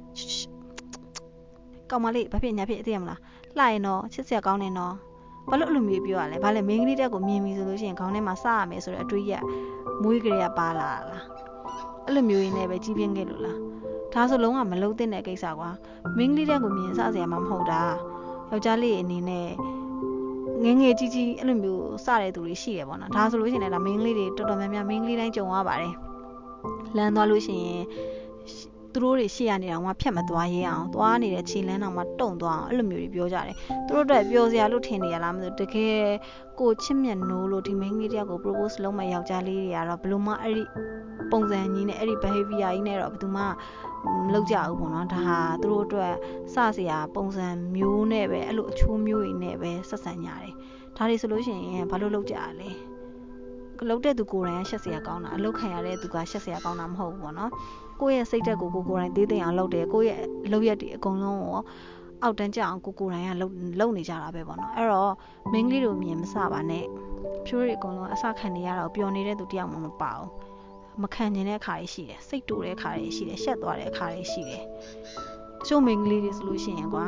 [1.90, 3.20] ကောင်မလေးဘာဖြစ်ညာဖြစ်သိရမလား
[3.58, 4.94] လှရင်တော့ချစ်စရာကောင်းနေတော့
[5.50, 9.32] ဘာလို့အလိုမျိုးပြောရလဲဘာလဲမိန်းကလေးတယောက်ကိုမြင်ပြီဆိုလို့ရှိရင်ခေါင်းထဲမှာစရမယ်ဆိုတဲ့အတွေးရ
[10.02, 11.24] မွေးကလေးကပါလာလား
[12.06, 13.58] အဲ့လိုမျိုးရင်းနဲ့ပဲကြီးပြင်းခဲ့လို့လား
[14.12, 15.70] ဒါဆိုလုံးဝမလုံးသင့်တဲ့ကိစ္စကွာ
[16.16, 17.82] မိန်းကလေးတယောက်ကိုမြင်စစရာမှမဟုတ်တာ
[18.50, 19.48] ယောက်ျားလေးအနေနဲ့
[20.64, 25.94] ငငယ်ကြီးကြီးအဲ့လိုမျိုးစတဲ့သူတွေရှိတယ်ပေါ့နော်ဒါဆိုလို့ရှိရင်လည်းဒါမိန်းကလေးတွေတော်တော်များများမိန်းကလေးတိုင်းကြုံရပါတယ်
[26.96, 27.82] လမ်းသွားလို့ရှိရင်
[28.92, 36.00] သူတို့တွေရှေ့ရနေတာကဖြတ်မသွားရဲအောင်သွားနေတဲ့ခြေလမ်းတောင်မှတုံသွားအောင်အဲ့လိုမျိုးတွေပြောကြတယ်သူတို့အတွက်ပျော်စရာလို့ထင်နေရလားမသိဘူးတကယ်
[36.60, 40.64] ကိုချစ်မြတ်နိုးလို့ဒီမိန်းကလေးတယောက်ကို propose လုပ်မဲ့ယောက်ျားလေးတွေကတော့ဘလို့မှအဲ့ဒီ
[41.30, 43.42] ပုံစံကြီးနဲ့အဲ့ဒီ behavior ကြီးနဲ့တော့ဘယ်သူမှ
[44.26, 46.14] မလုပ်ကြဘူးပေါ့နော်ဒါဟာသူတို့အတွက်
[46.54, 50.52] စစရာပုံစံမျိုးနဲ့ပဲအဲ့လိုအချိုးမျိုးတွေနဲ့ပဲဆက်ဆံကြတယ်
[50.96, 52.70] ဒါတွေဆိုလို့ရှိရင်ဘာလို့လုပ်ကြရလဲ
[53.88, 57.52] လုတ်တဲ့သူကိုယ်တိုင်ကရှက်စရာကောင်းတာအလုတ်ခံရတဲ့သူကရှက်စရာကောင်းတာမဟုတ်ဘူးပေါ့နော်
[58.00, 60.20] ကိုယ့်ရဲ့စိတ်ဓာတ်ကိုကိုကိုယ်တိုင်သေးသိအောင်လုပ်တယ်ကိုယ့်ရဲ့
[60.52, 61.52] လုပ်ရက်တွေအကုန်လုံးကို
[62.22, 63.48] အောက်တန်းကြအောင်ကိုကိုယ်တိုင်ကလုံ
[63.80, 65.12] လုံနေကြတာပဲပေါ့နော်အဲ့တော့
[65.52, 66.84] မင်းကလေးတို့မြင်မစပါနဲ့
[67.46, 70.28] ဖြိုးတွေအကုန်လုံးအစခံနေရတာကိုပျော်နေတဲ့သူတယောက်မှမပါဘူး
[71.02, 74.64] မခံကျင်တဲ့အခါတွေရှိတယ်စိတ်တူတဲ့အခါတွေရှိတယ်ရှက်သွားတဲ့အခါတွေရှိတယ်
[75.60, 77.06] တချို့မိန်းကလေးတွေဆိုလို့ရှိရင်ကွာ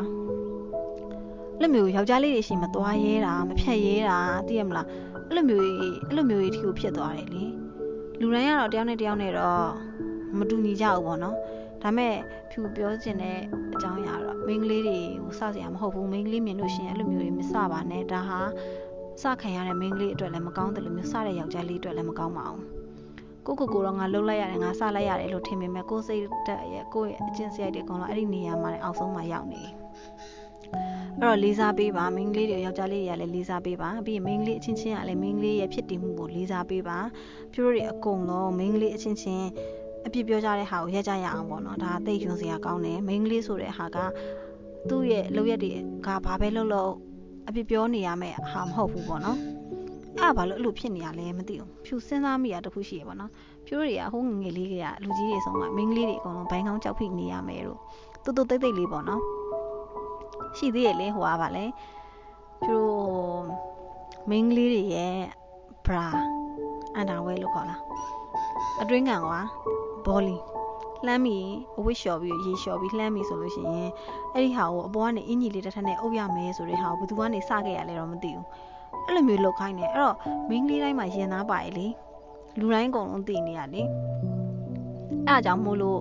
[1.60, 4.86] လက်မျိုးယောက်ျားလေးတွေရှိမသွားရဲတာမဖြတ်ရဲတာသိရမလား
[5.28, 7.44] အဲ့လိုမျိုးအဲ့လိုမျိုးကြီးကိုဖြစ်သွားတယ်လေ
[8.20, 9.66] လူတိုင်းကတော့တယောက်နဲ့တယောက်နဲ့တော့
[10.38, 11.36] မတူညီကြဘူးပေါ့နော်
[11.82, 12.14] ဒါမဲ့
[12.50, 13.38] ဖြူပြောချင်တဲ့
[13.74, 18.40] အကြောင်းအရာတော့မိန်းကလေးတွေကိုစစရာမဟုတ်ဘူးမိန်းကလေးမြင်လို့ရှိရင်အဲ့လိုမျိုးတွေမစပါနဲ့ဒါဟာ
[19.22, 22.62] စခံရတဲ့မိန်းကလေးအတွက်လည်းမကောင်းတယ်လို့မျိုးစတဲ့ယောက်ျားလေးအတွက်လည်းမကောင်းပါဘူး
[23.46, 29.72] ကိုကိုကိုတော့ငါလှုပ်လိုက်ရတယ်ငါစလိုက်ရတယ်လို့ထင်ပေမဲ့ကိုစိတ်တက်ရဲ့ကိုရဲ့အချင်းစရိုက်တွေအကုန်လုံးအဲ့ဒီနေရာမှာအောက်ဆုံးမှာရောက်နေအဲ့
[31.18, 36.98] အဲ့တော့လေးစားပေးပါမိန်းကလေးတွေယောက်ျားလေးတွေကလည်းလေးစားပေးပါပြီးရင်မိန်းကလေးအချင်းချင်းကလည်းမိန်းကလေးရဲ့ဖြစ်တည်မှုကိုလေးစားပေးပါ
[37.52, 39.48] ပြိုးတွေအကုန်လုံးမိန်းကလေးအချင်းချင်း
[40.06, 43.98] အပြစ်ပြောကြတဲ့ဟာကိုရက်ကြရအောင်ပေါ့နော်ဒါသိယွန်စရာကောင်းတယ်မိန်းကလေးဆိုတဲ့ဟာက
[44.88, 45.72] သူ့ရဲ့လုပ်ရက်တွေ
[46.06, 46.92] ကဘာပဲလုပ်လို့
[47.48, 49.38] အပြစ်ပြောနေရမယ့်ဟာမဟုတ်ဘူးပေါ့နော်
[50.20, 53.30] အဲ့ဘာလို့အဲ့လိုဖြစ်နေရလဲမသိဘူးဖြူစဉ်းစားမိတာတခုရှိရပေါ့နော်
[53.66, 57.80] ဖြူတွေကဟိုးငငယ်လေးကလူကြီးတွေဆုံးကမိန်းကလေးတွေအကုန်လုံးဘိုင်းကောင်းကြောက်ဖိနေရမယ်လို့
[58.24, 59.22] တူတူတိတ်တိတ်လေးပေါ့နော်
[60.56, 61.64] ရှိသေးရဲ့လေဟိုကပါလေ
[62.62, 62.78] ဖြူ
[64.30, 65.16] မိန်းကလေးတွေရဲ့
[65.86, 66.06] bra
[66.98, 67.80] underwear လို့ခေါ်လား
[68.82, 69.40] အတွင်းကန်ကွာ
[70.06, 70.36] ဘောလီ
[71.06, 71.46] လှမ်းပြီး
[71.78, 73.90] အဝတ်လျှော်ပြီးရေလျှော်ပြီးလှမ်းပြီးဆိုလို့ရှိရင်
[74.34, 78.46] အဲ့ဒီဟာကိုအပေါ်ကနေအင်ကြီးလေးတစ်ထပ်နဲ့အုပ်ရမယ်ဆိုတဲ့ဟာကိုဘယ်သူကနေစခဲ့ရလဲတော့မသိဘူး
[79.06, 80.16] အဲ့လိုမျိုးလုပ်ခိုင်းတယ်အဲ့တော့
[80.48, 81.86] မိန်းကလေးတိုင်းမှာရင်သားပါရဲ့လေ
[82.58, 83.82] လူတိုင်းအကုန်လုံးသိနေရလေ
[85.26, 86.00] အဲ့အကြောင်းမို့လို့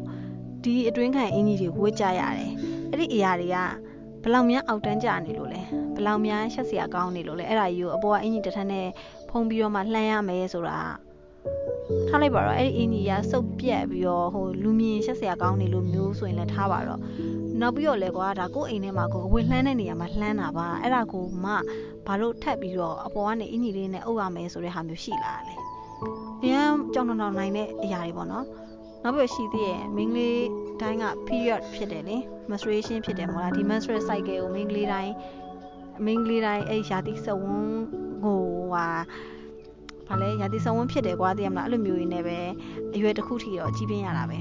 [0.63, 2.51] ဒီအတွင်းခံအင်ကြီးတွေဝတ်ကြရတယ်
[2.89, 3.57] အဲ့ဒီအရာတွေက
[4.23, 5.61] ဘလောက်များအောက်တန်းကြနေလို့လဲ
[5.95, 8.87] ဘလောက်များရှက်စရာကောင်းနေလို့လဲအဲ့ဒါကြီးကိုအပေါ်ကအင်ကြီးတစ်ထပ်နဲ့
[9.29, 10.77] ဖုံးပြီးတော့မှလှမ်းရမယ်ဆိုတာ
[12.07, 16.99] ထားလိုက်ပါတော့အဲ့ဒီအင်ကြီးကစုပ်ပြက်ပြီးတော့ဟိုလူမြင်ရှက်စရာကောင်းနေလို့မျိုးဆိုရင်လည်းထားပါတော့
[17.61, 21.51] နောက်ပြီးတော့လေကွာဒါကိုယ်အိမ်ထဲမှာကိုအဝတ်လှမ်းတဲ့နေရာမှာလှမ်းတာပါအဲ့ဒါကိုမှ
[22.07, 25.59] ဘာလို့ထပ်ပြီးတော့အပေါ်ကနေအင်ကြီးလေးနဲ့အုပ်ရမယ်ဆိုတဲ့ဟာမျိုးရှိလာတယ်။
[26.43, 28.45] အရန်ကြောင်တောင်တောင်နိုင်တဲ့အရာတွေပေါ့နော်။
[29.03, 30.45] နောက်ပြီးရှိသေးရဲ့မိန်းကလေး
[30.81, 32.17] တိုင်းက period ဖြစ်တယ်လေ
[32.49, 35.13] menstruation ဖြစ်တယ်မို့လားဒီ menstrual cycle ကိုမိန်းကလေးတိုင်း
[36.05, 37.81] မိန်းကလေးတိုင်းအဲ့ရာသီစဝန်း
[38.25, 38.87] ကိုဟာ
[40.11, 42.37] ဘာလဲရာသီစဝန်းဖြစ်တယ်ကွာသိရမလားအဲ့လိုမျိုးရင်းနဲ့ပဲ
[42.95, 44.37] အရွယ်တစ်ခုထိတော့ကြီးပြင်းရတာပဲ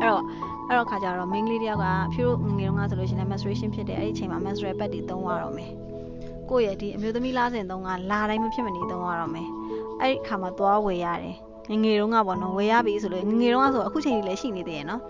[0.00, 0.22] အဲ့တော့
[0.68, 2.24] အဲ့တော့ခါကြတော့မိန်းကလေးတယောက်ကဖြူ
[2.58, 5.72] ငယ်တုန်းကဆိုလို့ရှိရင် menstruation ဖြစ်တယ်အဲ့ဒီအချိန်မှာ menstrual pad တွေသုံးရတော့မယ်
[6.50, 9.48] ကိုယ့်ရဲ့ဒီအမျိုးသမီးလားစဉ်သုံးကလာတိုင်းမဖြစ်မနေသုံးရတော့မယ်
[10.00, 11.36] အဲ့ဒီခါမှာသွားဝယ်ရတယ်
[11.70, 15.00] ငငယ်တုန်းကပေါ့နော်ဝယ်ရပြီဆိုလို့ငငယ်တုန်းကဆိုအခုချိန်ကြီးလည်းရှိနေသေးရဲ့နော်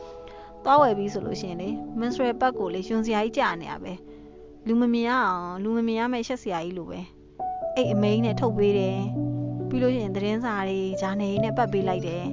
[0.64, 1.68] သွားဝယ်ပြီဆိုလို့ရှိရင်လေ
[2.01, 3.92] menstrual pad ကိုလေယွန်စရာကြီးကြာနေရပဲ
[4.66, 7.01] လူမမြင်အောင်လူမမြင်ရမယ့်ရှက်စရာကြီးလိုပဲ
[7.77, 8.99] အဲ့အမိန်နဲ့ထုတ်ပေးတယ်
[9.70, 12.24] ပြီးလို့ရှိရင်သတင်းစာတွေဂျာနယ်တွေနဲ့ပတ်ပေးလိုက်တယ်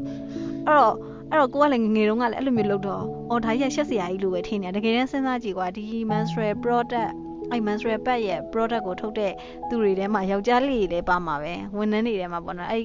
[0.68, 0.96] အဲ့တော့
[1.32, 7.12] အဲ့တော့ကိုကလည်းငငယ်တုန်းကလည်းအဲ့လိုမျိုးလုပ်တော့အော်ဒါကြီးရှက်စရာကြီးလိုပဲထင်တယ်တကယ်တမ်းစဉ်းစားကြည့်ကွာဒီ menstrual product
[7.52, 9.34] အဲ့ menstrual pad ရဲ့ product ကိုထုတ်တဲ့
[9.70, 12.84] သူတွေထဲမှာယောက်ျားလေးတွေလည်းပါမှာပဲဝန်ထမ်းတွေထဲမှာပေါ့နော်အဲ့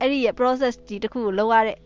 [0.00, 1.78] အဲ့ဒီရဲ့ process ကြီးတစ်ခုကိုလုပ်ရတဲ့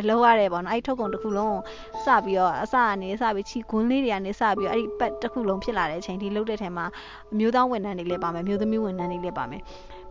[0.00, 1.58] အလုပ်ရတယ်ပေါ့နော်အဲ့ထုတ်ကုန်တစ်ခုလုံး
[2.04, 6.86] စပြီးတော့အစကနေစပြီးချီခွန်းလေးတွေကနေစပြီးတော့အဲ့ဒီပတ်တစ်ခုလုံးဖြစ်လာတဲ့အချိန်ထိလုပ်တဲ့ထဲမှာ
[7.32, 9.62] အမျိုးသားဝန်ထမ်းတွေလည်းပါမယ်မျိုးသမီးဝန်ထမ်းတွေလည်းပါမယ်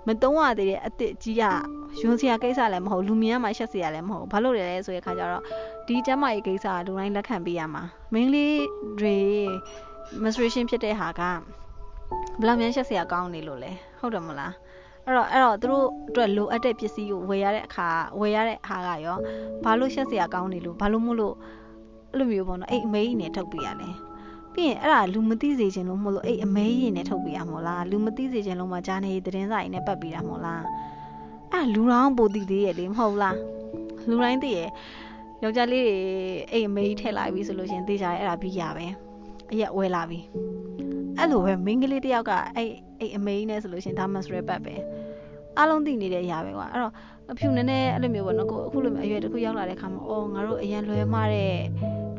[0.08, 1.44] မတုံးရသေးတဲ့အစ်စ်ကြီးက
[2.02, 5.44] ယွန်စရာကိစ္စလည်းမဟုတ်လူမြင်ရမှရှက်စရာလည်းမဟုတ်ဘာလို့လဲလဲဆိုတဲ့ခါကျတော့
[5.88, 7.84] ဒီကျမကြီးကိစ္စကလူတိုင်းလက်ခံပေးရမှာ
[8.14, 8.58] မင်းလေး
[9.00, 9.18] တွေ
[10.24, 14.54] menstruation ဖြစ်တဲ့ဟာကဘယ်လောက်များရှက်စရာကောင်းနေလို့လဲဟုတ်တယ်မလား
[15.06, 17.88] အဲ့တော့အဲ့တော့သူတို့အတွက်လိုအပ်တဲ့ပစ္စည်းကိုဝယ်ရတဲ့အခါ
[18.20, 19.18] ဝယ်ရတဲ့ဟာကရော
[19.64, 21.36] ဘာလို့ရှက်စရာကောင်းနေလို့ဘာလို့မို့လို့
[22.12, 23.90] အဲ့လိုမျိုးပေါ့နော်အဲ့အမေကြီးနဲ့ထုတ်ပြရလဲ
[24.54, 30.64] ပြီးရင်အဲ့ဒါလူမသိစေချင်လို့မလို့အဲ့အမေကြီးနဲ့ထုတ်ပြရမို့လားလူမသိစေချင်လို့မှဂျာနေသတင်းစာကြီးနဲ့ပတ်ပြတာမို့လား
[31.54, 33.38] အဲ့လူတော်ပိုသိသေးရဲ့လေမဟုတ်လား
[34.10, 34.70] လူတိုင်းသိရဲ့
[35.44, 35.96] ယောက်ျားလေးတွေ
[36.52, 38.86] အဲ့အမေကြီးထည့်လိုက်ပြီဆိုလို့ရှင်သိကြရဲအဲ့ဒါပြီးရပဲ
[39.52, 40.20] အရက်ဝဲလာပြီ
[41.18, 44.76] အဲ့လိုပဲမိန်းကလေးတယောက်ကအဲ့အဲ့အမေကြီးနဲ့ဆိုလို့ရှင်ဒါမှစရပတ်ပဲ
[45.58, 46.94] အားလုံးသိနေတဲ့အရာပဲကွာအဲ့တော့
[47.32, 51.54] အဖြူနည်းနည်းအဲ့လိုမျိုးပေါ့နော်ကိုအခုလိုမျိုးအရွယ်တစ်ခုရောက်လာတဲ့ခါမှာအော်ငါတို့အရင်လွဲမတဲ့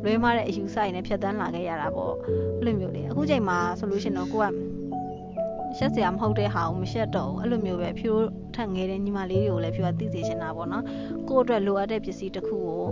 [0.05, 2.15] လွဲမတဲ့အယူဆိုင်နဲ့ဖြတ်တန်းလာခဲ့ရတာပေါ့
[2.59, 4.47] အဲ့လိုမျိုးလေအခုချိန်မှာဆိုလို့ရှင်တော့ကိုက
[5.79, 8.13] ရှက်စရာမဟုတ်တဲ့ဟာကိုမရှက်တော့ဘူးအဲ့လိုမျိုးပဲဖြူ
[8.57, 10.85] ထက်ငယ်တဲ့ညီမလေးတွေကိုလည်းဖြူကသိစေချင်တာပေါ့နော်
[11.29, 12.83] ကို့အတွက်လိုအပ်တဲ့ပစ္စည်းတစ်ခုကို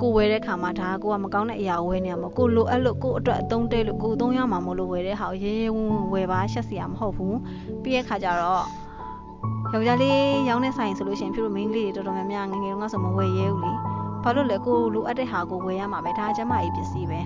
[0.00, 7.38] ကိုဝယ်တဲ့ခါမှာဒါကိုကမကောင်းတဲ့အရာဝယ်နေရမှာကိုလိုအပ်လို့ကိုအတွက်အသုံးတဲလို့ကိုသုံးရမှာမလို့ဝယ်တဲ့ဟာကိုရဲရဲဝံ့ဝံ့ဝယ်ပါရှက်စရာမဟုတ်ဘူး
[7.82, 8.64] ပြီးတဲ့ခါကျတော့
[9.72, 13.89] ယောက်ျားလေးရောင်းတဲ့ဆိုင်ဆိုလို့ရှိရင်ဖြူတို့မိန်းကလေးတွေတော်တော်များများငငယ်တုန်းကဆိုမဝယ်ရဲဘူးလေ
[14.23, 17.21] ဘာလို့လဲကိုလိုအပ်တဲ့ဟာကိုဝယ်ရမှာပဲဒါကျမကြီးပစ္စည်းပဲ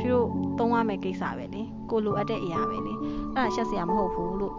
[0.00, 0.26] ဖြူတို့
[0.58, 2.94] သုံးရမယ့်ကိစ္စပဲလေကိုလိုအပ်တဲ့အရာပဲလေ
[3.34, 4.54] အဲ့ဒါရှက်စရာမဟုတ်ဘူးလို့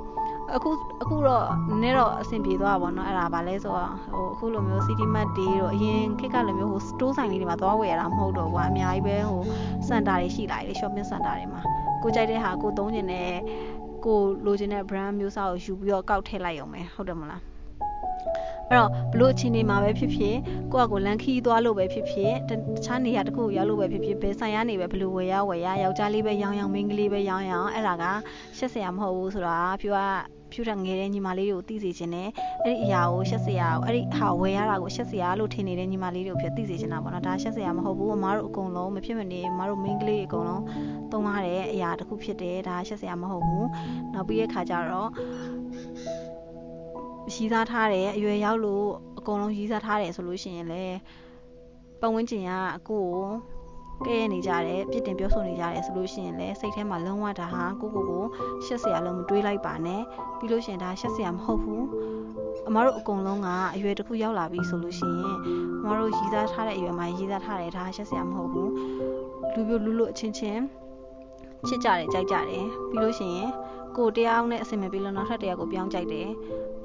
[0.56, 0.70] အခု
[1.02, 1.46] အခုတော့
[1.82, 9.42] နည်းတော့အဆင်ပြေသွားပါဘောเนาะအဲ့ဒါဗာလဲဆိုတော့ဟိုအခုလိုမျိုး city mart တွေတော့အရင်ခေတ်ကလိုမျိုးဟို store ဆိုင်လေးတွေမှာသွားဝယ်ရတာမဟုတ်တော့ဘူးအများကြီးပဲဟို
[9.88, 11.62] စင်တာတွေရှိလာတယ် shopping center တွေမှာ
[12.04, 13.30] ကိုကြိုက်တဲ့ဟာကိုသုံးကျင်တဲ့
[14.06, 17.42] ကိုလိုချင်တဲ့ brand မျိုးစားကိုယူပြီးတော့ကောက်ထည့်လိုက်ရုံပဲဟုတ်တယ်မလား
[18.71, 20.37] အဲ့တော့ဘလို့အချိန်တွေမှာပဲဖြစ်ဖြစ်
[20.73, 22.51] ကိုယ့်အကိုလန်ခီးသွားလို့ပဲဖြစ်ဖြစ်တ
[22.85, 28.05] ခြားနေရာတစ်ခုကိုရောက်လို့ပဲဖြစ်ဖြစ်ဘယ်ဆိုင်ရနေပဲဘလို့ဝယ်ရဝယ်ရယောက်ျားလေးပဲရောင်းရောင်းမိန်းကလေးပဲရောင်းရောင်းအဲ့ဒါက
[28.59, 29.99] ရှက်စရာမဟုတ်ဘူးဆိုတာဖြူက
[30.53, 32.29] ဖြူထငယ်တဲ့ညီမလေးတွေကိုသိစေချင်တယ်
[32.65, 40.63] အဲ့ဒီအရာကိုရှက်စရာကိုအဲ့ဒီဟာဝယ်ရတာကိုရှက်စရာလို့ထင်နေတဲ့ညီမလေးတွေကိုဖြစ်သိစေချင်တာပေါ့နော်ဒါရှက်စရာမဟုတ်ဘူးအမားတို့အကုန်လုံးမဖြစ်မနေအမားတို့မိန်းကလေးတွေအကုန်လုံး
[41.13, 43.69] သုံးရတဲ့အရာတစ်ခုဖြစ်တယ်ဒါရှက်စရာမဟုတ်ဘူး
[44.15, 45.11] နောက်ပြီးတဲ့ခါကျတော့
[47.37, 48.87] ရီးစားထားတယ်အရွယ်ရောက်လို့
[49.19, 50.97] အကုန်လုံးရီးစားထားတယ်ဆိုလို့ရှိရင်လည်း
[52.01, 52.53] ပတ်ဝန်းကျင်က
[52.89, 53.33] ကိုကို
[54.07, 58.25] ကဲရနေကြတယ်ပြစ်တင်ပြောဆိုနေကြတယ်ဆိုလို့ရှိရင်လည်းစိတ်ထဲမှာလုံးဝဒါဟာကိုကိုကို
[58.65, 60.03] ရှက်စရာလုံးမတွေးလိုက်ပါနဲ့
[60.39, 61.85] ပြီးလို့ရှိရင်ဒါရှက်စရာမဟုတ်ဘူး
[62.69, 65.37] အမတို့အကုန်လုံးကအရွယ်တစ်ခုရောက်လာပြီဆိုလို့ရှိရင်
[65.83, 68.71] အမတို့ရည်စားထားတဲ့အရွယ်မှာရည်စားထားတယ်ဒါရှက်စရာမဟုတ်ဘူး
[69.55, 70.63] လူပြလူလူအချင်းချင်း
[71.67, 73.51] ချစ်ကြတယ်ကြိုက်ကြတယ်ပြီးလို့ရှိရင်
[73.97, 76.29] ကိုတရားနဲ့အစင်မပြေလို့နောက်ထပ်တရားကိုပြောင်းကြိုက်တယ်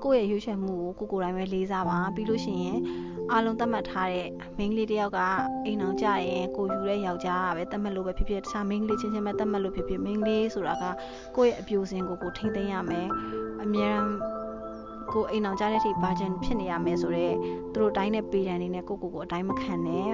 [0.04, 2.78] ကိုယ့်ရဲ့ရွေးချယ်မှုကိုကိုကိုယ်တိုင်ပဲလေးစားပါပြီးလို့ရှိရင်
[3.32, 5.20] အားလုံးသတ်မှတ်ထားတဲ့မိန်းကလေးတယောက်က
[5.65, 10.84] အိမ်အောင်ကြရင်ကိုယူတဲ့ယောက်ျားကပဲသတ်မှတ်လို့ပဲဖြစ်ဖြစ်တခြားမိန်းကလေးချင်းချင်းပဲသတ်မှတ်လို့ဖြစ်ဖြစ်မိန်းကလေးဆိုတာက
[11.36, 13.08] ကိုယ့်ရဲ့အပြိုစင်ကိုကိုထိမ့်သိမ်းရမယ်
[13.63, 14.35] အများ
[15.15, 17.36] ကိုအိမ်အောင်ကြတဲ့အထိဘာဂျန်ဖြစ်နေရမယ်ဆိုတော့
[17.73, 20.10] သူတို့တိုင်းနဲ့ပေတံနေနဲ့ကိုကိုကိုအတိုင်းမခံနဲ့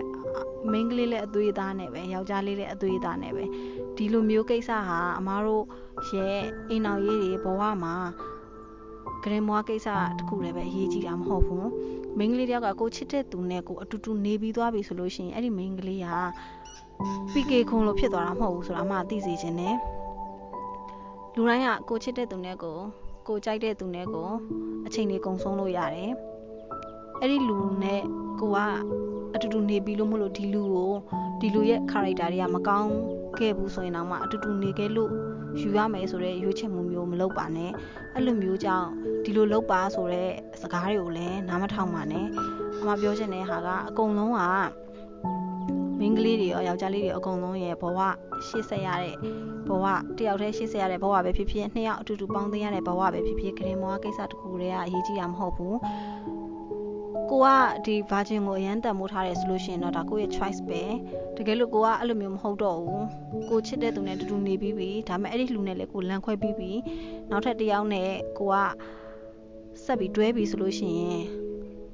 [0.72, 3.44] မိန်းကလေးလည်းအသွေးသားနဲ့ပဲယောက်ျားလေးလည်းအသွေးသားနဲ့ပဲ
[3.96, 5.64] ဒီလိုမျိုးကိစ္စဟာအမားတို့
[6.12, 7.96] ရဲ့အိမ်အောင်ရေးတွေဘဝမှာ
[9.24, 9.88] ဂရင်မွားကိစ္စ
[10.20, 11.70] တခုလည်းပဲအရေးကြီးတာမဟုတ်ဘူး
[12.18, 16.22] မိန်းကလေးတယောက်ကကိုချစ်တဲ့သူနဲ့ကိုအတူတူနေပြီးသွားပြီဆိုလို့ရှိရင်အဲ့ဒီမိန်းကလေးဟာ
[17.34, 19.76] ပီကေခုံလို့ဖြစ်သွားတာမဟုတ်ဘူးဆိုတာအမှသိစေချင်တယ်
[21.36, 22.78] လူတိုင်းကကိုချစ်တဲ့သူနဲ့ကို
[23.28, 24.30] ကိုကြိုက်တဲ့သူနဲ့ကို
[24.88, 26.12] အချိန်လေးကုံဆုံးလို့ရတယ်
[27.20, 28.02] အဲ့ဒီလူနဲ့
[28.40, 28.58] ကိုက
[29.36, 30.92] အတူတူနေပြီးလို့မလို့ဒီလူကို
[31.40, 32.92] ဒီလူရဲ့ character တွေကမကောင်း
[33.38, 35.12] ခဲ့ဘူးဆိုရင်တော့မှအတူတူနေခဲ့လို့
[35.60, 37.72] ယူရမယ်ဆိုတဲ့ရွေးချယ်မှုမျိုးမလုပ်ပါနဲ့
[38.14, 38.90] အဲ့လိုမျိုးကြောင့်
[39.24, 40.30] ဒီလိုလုပ်ပါဆိုတဲ့
[40.62, 42.26] စကားတွေကိုလည်းနားမထောင်ပါနဲ့
[42.80, 44.42] အမပြောချင်တဲ့ဟာကအကုန်လုံးက
[46.02, 48.00] မင်းကလေးတွေရောယောက်ျားလေးတွေရောအကုန်လုံးရဲ့ဘဝ
[48.48, 49.16] ရှေ့ဆက်ရတဲ့
[49.68, 49.86] ဘဝ
[50.18, 55.78] တယောက်တည်းရှေ့ဆက်ရတဲ့ဘဝပဲဖြစ်ဖြစ်နှစ်ယောက်အတူတူပေါင်းသိရတဲ့ဘဝပဲဖြစ်ဖြစ်ဂရင်မောကိစ္စတခုတည်းကအရေးကြီးတာမဟုတ်ဘူး
[57.32, 57.48] ကိုက
[57.86, 60.82] ဒီ virgin ကိုအရန်တန်မိုးထားတယ်ဆိုလို့ရှိရင်တော့ဒါကိုယ့်ရဲ့ choice ပဲ
[61.38, 63.06] တကယ်လို့ကိုကအဲ့လိုမျိုးမဟုတ်တော့ဘူး
[63.50, 66.72] ကိုချစ်တဲ့သူနဲ့တူတူနေပြီးပြီဒါပေမဲ့အဲ့ဒီလူနဲ့လည်းကိုလန်ခွဲပြီးပြီ
[67.30, 68.56] နောက်ထပ်တစ်ယောက်နဲ့ကိုက
[69.84, 71.22] ဆက်ပြီးတွဲပြီးဆိုလို့ရှိရင်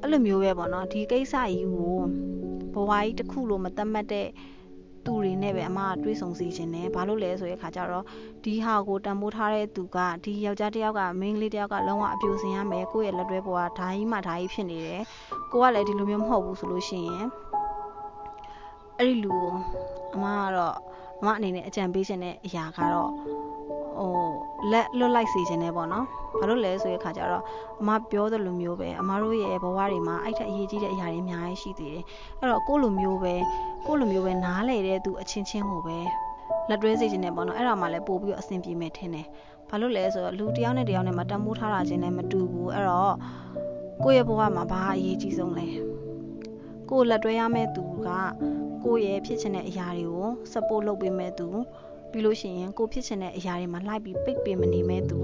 [0.01, 1.99] အဲ့လိုမျိုးပဲပေါ့နော်ဒီကိစ္စကြီးကို
[2.77, 4.27] ဘဝကြီးတစ်ခုလို့မသတ်မှတ်တဲ့
[5.05, 8.05] သူတွေနဲ့ပဲအမကတွေးဆုံစီခြင်းနဲ့ဘာလို့လဲဆိုတဲ့အခါကျတော့
[8.43, 15.01] ဒီဟာကိုတန်ဖိုးထားတဲ့သူကဒီယောက်ျားတစ်ယောက်ကမိန်းကလေးတစ်ယောက်ကလုံးဝအပြိုစင်ရမယ်ကိုယ့်ရဲ့လက်တွဲပေါ်ကဓာကြီးမှဓာကြီးဖြစ်နေတယ်
[15.51, 17.25] ကိုကလည်းဒီလိုမျိုးမဟုတ်ဘူးဆိုလို့ရှိရင်
[18.97, 19.55] အဲ့ဒီလူကို
[20.13, 20.75] အမကတော့
[21.19, 23.11] အမအနေနဲ့အကြံပေးခြင်းတဲ့အရာကတော့
[23.99, 24.11] ဟို
[24.71, 26.05] လက်လွတ်လိုက်စေခြင်းနဲ့ပေါ့နော်
[26.39, 27.43] ဘာလို့လဲဆိုတဲ့ခါကျတော့
[27.81, 32.03] အမပြောသလိုမျိုးပဲအမတို့ရဲ့ဘဝတွေမှာအဲ့ထက်အရေးကြီးတဲ့အရာတွေအများကြီးရှိသေးတယ်
[32.39, 33.33] အဲ့တော့ကိုလိုမျိုးပဲ
[33.85, 35.97] ကိုလိုမျိုးပဲနားလေတဲ့သူအချင်းချင်းကိုပဲ
[36.69, 39.27] လက်တွဲစေခြင်းနဲ့ပေါ့နော်အဲ့ဒါမှလည်းပို့ပြီးတော့အဆင်ပြေမယ်ထင်တယ်
[39.69, 43.15] ဘာလို့လဲဆိုတော့လူတစ်ယောက်နဲ့တစ်ယောက်နဲ့မတမိုးထားတာချင်းလည်းမတူဘူးအဲ့တော့
[44.03, 45.67] ကိုယ့်ရဲ့ဘဝမှာဘာအရေးကြီးဆုံးလဲ
[46.89, 48.09] ကိုလက်တွဲရမယ့်သူက
[48.83, 51.47] ကိုယ့်ရဲ့ဖြစ်ချင်တဲ့အရာတွေကို support လုပ်ပေးမဲ့သူ
[52.11, 55.19] ပြီးလို့ရှိရင်ကိုဖြစ်ချင်တဲ့အရာတွေမှာလိုက်ပြီးပိတ်ပင်မနေမဲ့သူ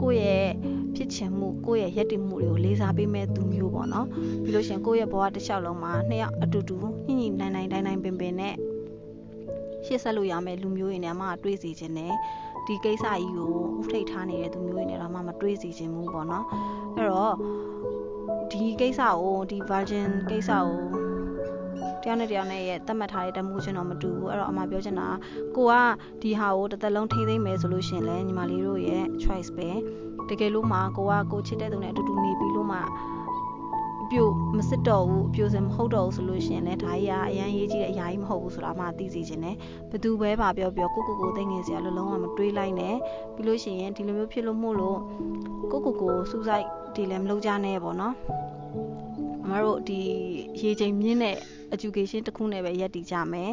[0.00, 0.50] ကိုယ့်ရဲ့
[0.94, 4.06] ဖြစ်ချင်မှုကိုယ့်ရဲ့ရည်တည်မှုတွေကိုလေးစားပေးမဲ့သူမျိုးပေါ့နော်
[4.42, 8.54] ပြီးလို့ရှိရင်ကိုယ့်ရဲ့ဘဝတစ်လျှောက်လုံးမှာနှစ်ယောက်အတူတူညှိညှိနိုင်နိုင်တိုင်းတိုင်းပင်ပင်နဲ့
[9.86, 12.12] ရှေ့ဆက်လို့ရမယ့်လူမျိုးတွေနဲ့မှတွေးစီခြင်းနဲ့
[12.66, 16.44] ဒီကိစ္စကြီးကိုဥထိတ်ထားနေတဲ့သူမျိုးတွေနဲ့တော့မှမတွေးစီခြင်းဘူးပေါ့နော်
[16.96, 17.34] အဲ့တော့
[18.50, 21.05] ဒီကိစ္စကိုဒီ virgin ကိစ္စကို
[22.06, 25.08] တယောက်နဲ့တယောက်နဲ့ရဲ့သတ်မှတ်ထားတဲ့တမှုချင်းတော့မတူဘူးအဲ့တော့အမပြောချင်တာ
[25.56, 25.74] ကိုက
[26.22, 29.68] ဒီဟာကိုတစ်သက်လုံးထိမ့်သိမ့်မယ်ဆိုလို့ရှင်လဲညီမလေးတို့ရဲ့ choice ပဲ
[30.28, 32.78] တကယ်လို့မှကိုကကိုချစ်တဲ့သူနဲ့အတူတူနေပြီးလို့မှ
[34.02, 39.56] အပြိုမစစ်တော့ဘူးအပြိုစင်မဟုတ်တော့ဘူးဆိုလို့ရှင်လဲဒါကြီးကအရန်ရေးကြီးတဲ့အရာကြီးမဟုတ်ဘူးဆိုတာမှသိစေချင်တယ်
[39.90, 42.96] ဘသူပဲပါပြောပြောကိုကိုကိုသိငယ်စရာလုံးလုံးကမတွေးလိုက်နဲ့
[43.34, 44.98] ပြီးလို့ရှိရင်ဒီလိုမျိုးဖြစ်လို့မို့လို့
[45.70, 48.14] ကိုကိုကိုစူးစိုက်ဒီလည်းမလုပ်ကြနဲ့ပေါ့နော်
[49.46, 50.00] အမတို့ဒီ
[50.60, 51.36] ရေချိန်မြင့်တဲ့
[51.74, 53.52] education တစ်ခုနဲ့ပဲရပ်တည်ကြမယ်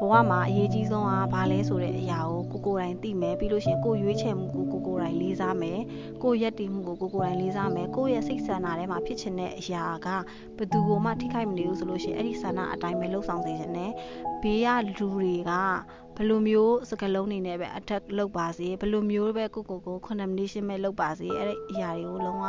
[0.00, 5.80] ဘဝမှာအရေးကြီးဆုံးကဘာလဲဆိုတဲ့အရာကိုကိုကိုယ်တိုင်သိမယ်ပြီးလို့ရှိရင်ကိုရွေးချယ်မှုကိုကိုကိုယ်တိုင်လေးစားမယ်
[6.22, 10.08] ကိုရက်တည်မှုကိုကိုကိုယ်တိုင်လေးစားမယ်ကိုရဲ့စိတ်ဆန္ဒထဲမှာဖြစ်ချင်တဲ့အရာက
[10.56, 13.92] ဘယ်သူမှထိခိုက်မနေဘူးဆိုလို့ရှိရင်အဲ့ဒီဆန္ဒအတိုင်းပဲလှုပ်ဆောင်စေချင်တယ်
[14.42, 15.52] ဘေးကလူတွေက
[16.16, 22.44] ဘယ်လိုမျိုးစကလုံးနေနဲ့ပဲ attack လုပ်ပါစေဘယ်လိုမျိုးပဲကိုကိုကို condemnation ပဲလုပ်ပါစေအဲ့ဒီအရာတွေကိုလုံးဝ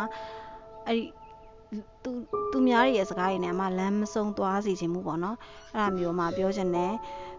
[0.88, 1.04] အဲ့ဒီ
[2.04, 2.12] သူ
[2.51, 5.38] သူများရဲ့စကားတွေနဲ့အမလမ်းမဆုံးသွားစီခြင်းမှုပေါ့နော်
[5.75, 6.93] အဲ့ဒါမျိုးမှပြောချင်တယ်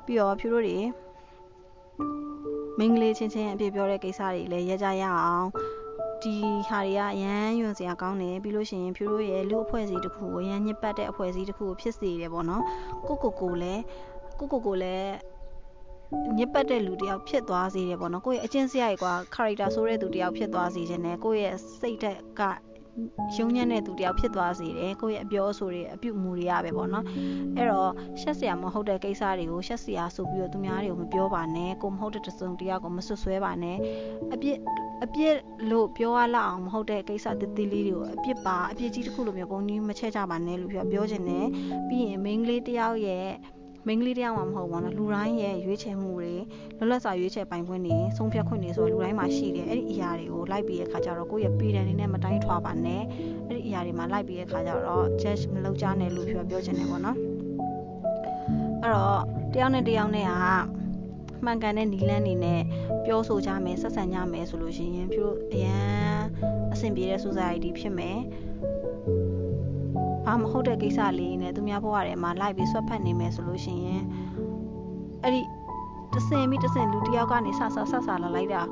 [0.06, 0.78] ပြီးတော့ဖြူတို့တွေ
[2.78, 5.48] မိန်းကလေးချင်းချင်းအပြည့်ပြောတဲ့ကိစ္စတွေလည်းရကြရအောင်
[6.22, 6.36] ဒီ
[6.68, 12.62] ဟာတွေကအရန်ယွန်စရာကောင်းတယ်ပြီးလို့ရှိရင်ဖြူတို့ရဲ့လူအဖွဲ့အစည်းတစ်ခုကိုရန်ညစ်ပတ်တဲ့အဖွဲ့အစည်းတစ်ခုကိုဖြစ်စေတယ်ပေါ့နော်
[13.08, 13.82] ကိုကိုကိုလည်း
[14.38, 15.12] ကိုကိုကိုလည်း
[16.38, 22.42] ညစ်ပတ်တဲ့လူတယောက်ဖြစ်သွားစေတယ်ပေါ့နော်ကိုယ့်ရဲ့အချင်းစရိုက်ကွာ character ဆိုတဲ့သူတယောက်ဖြစ်သွားစေခြင်းနဲ့ကိုယ့်ရဲ့စိတ်ဓာတ်က
[23.36, 27.04] ရုံညံ့တဲ့သူတယောက်ဖြစ်သွားစေတယ်ကိုယ့်ရဲ့အပြောအဆိုတွေအပြုအမူတွေကပဲပေါ့နော်
[27.56, 33.76] အဲ့တော့ရှက်စရာမဟုတ်တဲ့ကိစ္စတွေကိုရှက်စရာဆိုပြီးတော့သူများတွေကိုမပြောပါနဲ့ကိုမဟုတ်တဲ့တစုံတယောက်ကိုမဆွဆွဲပါနဲ့
[34.34, 34.58] အပြစ်
[35.04, 35.34] အပြစ်
[35.70, 41.46] လို့ပြောရလောက်အောင်မဟုတ်တဲ့ကိစ္စတတိလေးတွေကိုအပြစ်ပါအပြစ်ကြီးတစ်ခုလိုမျိုးပုံကြီးမချဲ့ကြပါနဲ့လို့ပြောပြောချင်တယ်
[41.88, 43.26] ပြီးရင်မိန်းကလေးတယောက်ရဲ့
[43.86, 46.32] မိန်းကလေးတယောက်မှမဟုတ်ပါဘူးလူတိုင်းရဲ့ရွေးချယ်မှုတွေ
[46.78, 53.02] လွတ်လပ်စွာရွေးချယ်ပိုင်ခွင့်တွေဆုံးဖြတ်ခွင့်တွေဆိုတော့လူတိုင်းမှာရှိတယ်အဲ့ဒီအရာတွေကိုလိုက်ပြီးတဲ့ခါကျတော့ကိုယ့်ရဲ့ပြည်တယ်နေနဲ့မတိုင်းထွာပါနဲ့
[53.46, 57.16] အဲ့ဒီအရာတွေမှာလိုက်ပြီးတဲ့ခါကျတော့ judge မလုပ်ကြနဲ့လို့ပြောပြောချင်တယ်ပေါ့နော်
[58.82, 59.22] အဲ့တော့
[59.54, 60.32] တယောက်နဲ့တယောက်နဲ့က
[61.44, 62.62] မှန်ကန်တဲ့နီလန်းနေနဲ့
[63.04, 66.18] ပြောဆိုကြမယ်ဆက်ဆံကြမယ်ဆိုလို့ရှိရင်ပြုအရန်
[66.72, 68.18] အဆင်ပြေတဲ့ society ဖြစ်မယ်
[70.26, 74.02] ဘာမဟုတ်တဲ့ကိစ္စလေးနဲ့သူများဘဝထဲမှာလိုက်ပြီးဆွတ်ဖက်နေမယ်ဆိုလို့ရှိရင်
[75.22, 75.42] အဲ့ဒီ
[76.14, 78.62] တဆင်ပြီးတဆင်လူတယောက်ကနေဆဆဆဆလာလိုက်တာ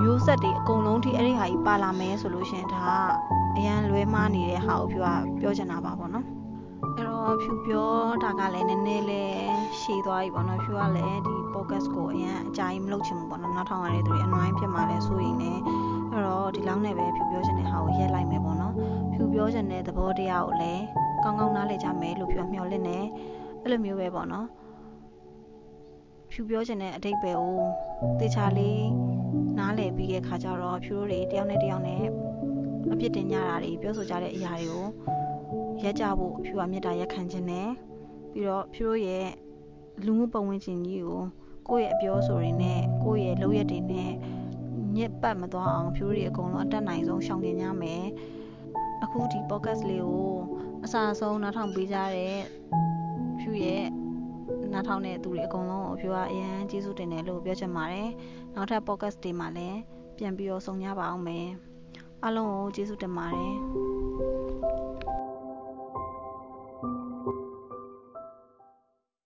[0.00, 2.84] မျိုးဆက်တွေအကုန်လုံးထိအဲ့ဒီဟာကြီးပါလာမယ်ဆိုလို့ရှိရင်ဒါ
[3.56, 6.26] အရန်လွဲမှားနေတဲ့ဟာကိုပြောပြောချင်တာပါပေါ့နော်
[6.96, 7.90] အဲ့တော့ဖြူပြော
[8.22, 9.32] တာကလည်းနည်းနည်းလေး
[9.80, 15.52] ရှည်သွားပြီပေါ့နော်ဖြူကလည်းဒီ podcast ကိုအရန်အကြိုင်မလုပ်ချင်ဘူးပေါ့နော်နောက်ထောင်ရတဲ့သူတွေအနွိုင်းဖြစ်မှလည်းစိုးရိမ်နေ
[16.12, 18.57] အဲ့တော့ဒီလောက်နဲ့ပဲဖြူပြောချင်တဲ့ဟာကိုရက်လိုက်မယ်ပေါ့နော်ဖြူ
[19.32, 20.84] ပြောချင်တဲ့သဘောတရားကိုလည်း
[21.24, 22.98] ကောင်းကောင်းနားလည်ကြမယ်လို့ဖြူမျှော်လင့်နေ
[23.62, 24.46] အဲ့လိုမျိုးပဲပေါ့နော်
[26.30, 27.56] ဖြူပြောချင်တဲ့အတိတ်ပဲကို
[28.20, 28.84] တေချာလေး
[29.58, 32.04] နားလည်ပြီးတဲ့ခါကျတော့ဖြူတို့တွေတယောက်နဲ့တယောက်နဲ့
[32.92, 34.86] အပြစ်တင်ကြတာတွေပြောဆိုကြတဲ့အရာတွေကို
[35.82, 37.68] ရက်ကြဖို့ဖြူကမေတ္တာရက်ခံခြင်းနဲ့
[38.32, 39.28] ပြီးတော့ဖြူတို့ရဲ့
[40.04, 41.22] လူမှုပတ်ဝန်းကျင်ကြီးကို
[41.68, 44.10] ကိုယ့်ရဲ့အပြောဆိုတွေနဲ့ကိုယ့်ရဲ့လုပ်ရက်တွေနဲ့
[44.96, 48.04] ညစ်ပတ်မသွားအောင်ဖြူတွေအကုန်လုံးအတက်နိုင်ဆုံးရှောင်ကျဉ်ကြမယ်
[49.04, 50.32] အခုဒီ podcast လေးကို
[50.84, 52.38] အစားဆုံးနားထောင်ပေးကြတဲ့
[53.40, 53.84] ဖြူရဲ့
[54.72, 58.10] နားထောင်တဲ့သူတွေအကုန်လုံးကိုဖြူကအရန်ကျေးဇူးတင်တယ်လို့ပြောချင်ပါတယ်
[58.54, 59.78] နောက်ထပ် podcast တွေမှာလည်း
[60.18, 61.48] ပြန်ပြီးတော့ဆုံကြပါအောင်မယ်
[62.22, 63.54] အားလုံးကိုကျေးဇူးတင်ပါတယ်